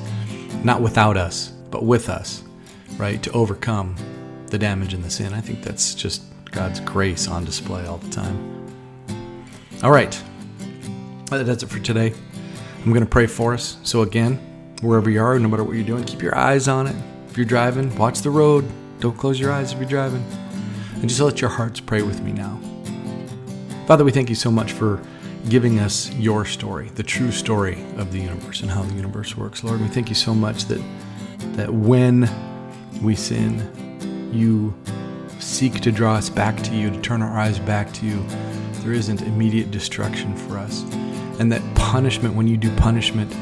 not 0.63 0.81
without 0.81 1.17
us, 1.17 1.49
but 1.71 1.83
with 1.83 2.07
us, 2.07 2.43
right? 2.97 3.21
To 3.23 3.31
overcome 3.31 3.95
the 4.47 4.57
damage 4.57 4.93
and 4.93 5.03
the 5.03 5.09
sin. 5.09 5.33
I 5.33 5.41
think 5.41 5.61
that's 5.61 5.93
just 5.93 6.23
God's 6.51 6.79
grace 6.79 7.27
on 7.27 7.43
display 7.43 7.85
all 7.85 7.97
the 7.97 8.09
time. 8.09 8.65
All 9.83 9.91
right, 9.91 10.21
That's 11.29 11.63
it 11.63 11.69
for 11.69 11.79
today. 11.79 12.13
I'm 12.85 12.91
going 12.91 13.03
to 13.03 13.09
pray 13.09 13.25
for 13.25 13.55
us. 13.55 13.77
So, 13.81 14.03
again, 14.03 14.35
wherever 14.81 15.09
you 15.09 15.19
are, 15.19 15.39
no 15.39 15.49
matter 15.49 15.63
what 15.63 15.75
you're 15.75 15.83
doing, 15.83 16.03
keep 16.03 16.21
your 16.21 16.37
eyes 16.37 16.67
on 16.67 16.85
it. 16.85 16.95
If 17.27 17.35
you're 17.35 17.45
driving, 17.45 17.95
watch 17.97 18.21
the 18.21 18.29
road. 18.29 18.63
Don't 18.99 19.17
close 19.17 19.39
your 19.39 19.51
eyes 19.51 19.73
if 19.73 19.79
you're 19.79 19.89
driving. 19.89 20.23
And 20.93 21.09
just 21.09 21.19
let 21.19 21.41
your 21.41 21.49
hearts 21.49 21.79
pray 21.79 22.03
with 22.03 22.21
me 22.21 22.31
now. 22.31 22.59
Father, 23.87 24.03
we 24.03 24.11
thank 24.11 24.29
you 24.29 24.35
so 24.35 24.51
much 24.51 24.71
for 24.71 25.01
giving 25.49 25.79
us 25.79 26.11
your 26.13 26.45
story, 26.45 26.89
the 26.89 27.01
true 27.01 27.31
story 27.31 27.83
of 27.97 28.11
the 28.11 28.19
universe 28.19 28.61
and 28.61 28.69
how 28.69 28.83
the 28.83 28.93
universe 28.93 29.35
works. 29.35 29.63
Lord, 29.63 29.81
we 29.81 29.87
thank 29.87 30.09
you 30.09 30.15
so 30.15 30.35
much 30.35 30.65
that 30.65 30.81
that 31.57 31.73
when 31.73 32.29
we 33.01 33.15
sin, 33.15 34.29
you 34.31 34.75
seek 35.39 35.81
to 35.81 35.91
draw 35.91 36.15
us 36.15 36.29
back 36.29 36.55
to 36.63 36.75
you, 36.75 36.91
to 36.91 37.01
turn 37.01 37.23
our 37.23 37.37
eyes 37.37 37.57
back 37.59 37.91
to 37.93 38.05
you, 38.05 38.23
there 38.81 38.93
isn't 38.93 39.21
immediate 39.23 39.71
destruction 39.71 40.35
for 40.35 40.57
us. 40.57 40.83
And 41.39 41.51
that 41.51 41.61
punishment, 41.75 42.33
when 42.35 42.47
you 42.47 42.57
do 42.57 42.73
punishment, 42.77 43.35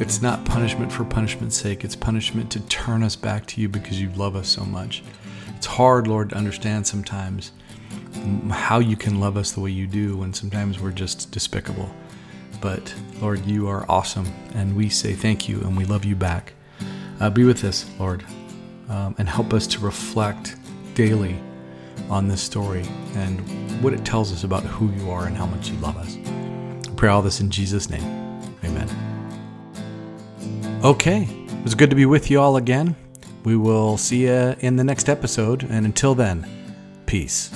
it's 0.00 0.20
not 0.20 0.44
punishment 0.44 0.92
for 0.92 1.04
punishment's 1.04 1.56
sake, 1.56 1.82
it's 1.84 1.96
punishment 1.96 2.50
to 2.52 2.60
turn 2.68 3.02
us 3.02 3.16
back 3.16 3.46
to 3.46 3.60
you 3.60 3.68
because 3.68 4.00
you 4.00 4.10
love 4.10 4.36
us 4.36 4.48
so 4.48 4.64
much. 4.64 5.02
It's 5.56 5.66
hard, 5.66 6.06
Lord, 6.06 6.30
to 6.30 6.36
understand 6.36 6.86
sometimes 6.86 7.52
how 8.50 8.78
you 8.78 8.96
can 8.96 9.18
love 9.18 9.36
us 9.36 9.52
the 9.52 9.60
way 9.60 9.70
you 9.70 9.86
do 9.86 10.18
when 10.18 10.32
sometimes 10.32 10.78
we're 10.78 10.92
just 10.92 11.30
despicable. 11.30 11.90
But 12.60 12.94
Lord, 13.20 13.44
you 13.46 13.68
are 13.68 13.84
awesome, 13.88 14.26
and 14.54 14.76
we 14.76 14.88
say 14.88 15.14
thank 15.14 15.48
you 15.48 15.60
and 15.60 15.76
we 15.76 15.84
love 15.84 16.04
you 16.04 16.16
back. 16.16 16.52
Uh, 17.18 17.30
be 17.30 17.44
with 17.44 17.64
us, 17.64 17.90
Lord, 17.98 18.24
um, 18.88 19.14
and 19.18 19.28
help 19.28 19.52
us 19.52 19.66
to 19.68 19.80
reflect 19.80 20.56
daily 20.94 21.40
on 22.10 22.28
this 22.28 22.40
story 22.40 22.84
and 23.14 23.40
what 23.82 23.92
it 23.92 24.04
tells 24.04 24.32
us 24.32 24.44
about 24.44 24.64
who 24.64 24.90
you 24.92 25.10
are 25.10 25.26
and 25.26 25.36
how 25.36 25.46
much 25.46 25.70
you 25.70 25.76
love 25.78 25.96
us. 25.96 26.16
Pray 26.98 27.10
all 27.10 27.22
this 27.22 27.40
in 27.40 27.48
Jesus' 27.48 27.88
name. 27.88 28.02
Amen. 28.64 28.88
Okay, 30.82 31.22
it 31.22 31.62
was 31.62 31.76
good 31.76 31.90
to 31.90 31.96
be 31.96 32.06
with 32.06 32.28
you 32.28 32.40
all 32.40 32.56
again. 32.56 32.96
We 33.44 33.56
will 33.56 33.96
see 33.96 34.26
you 34.26 34.56
in 34.58 34.74
the 34.74 34.82
next 34.82 35.08
episode, 35.08 35.62
and 35.70 35.86
until 35.86 36.16
then, 36.16 36.44
peace. 37.06 37.52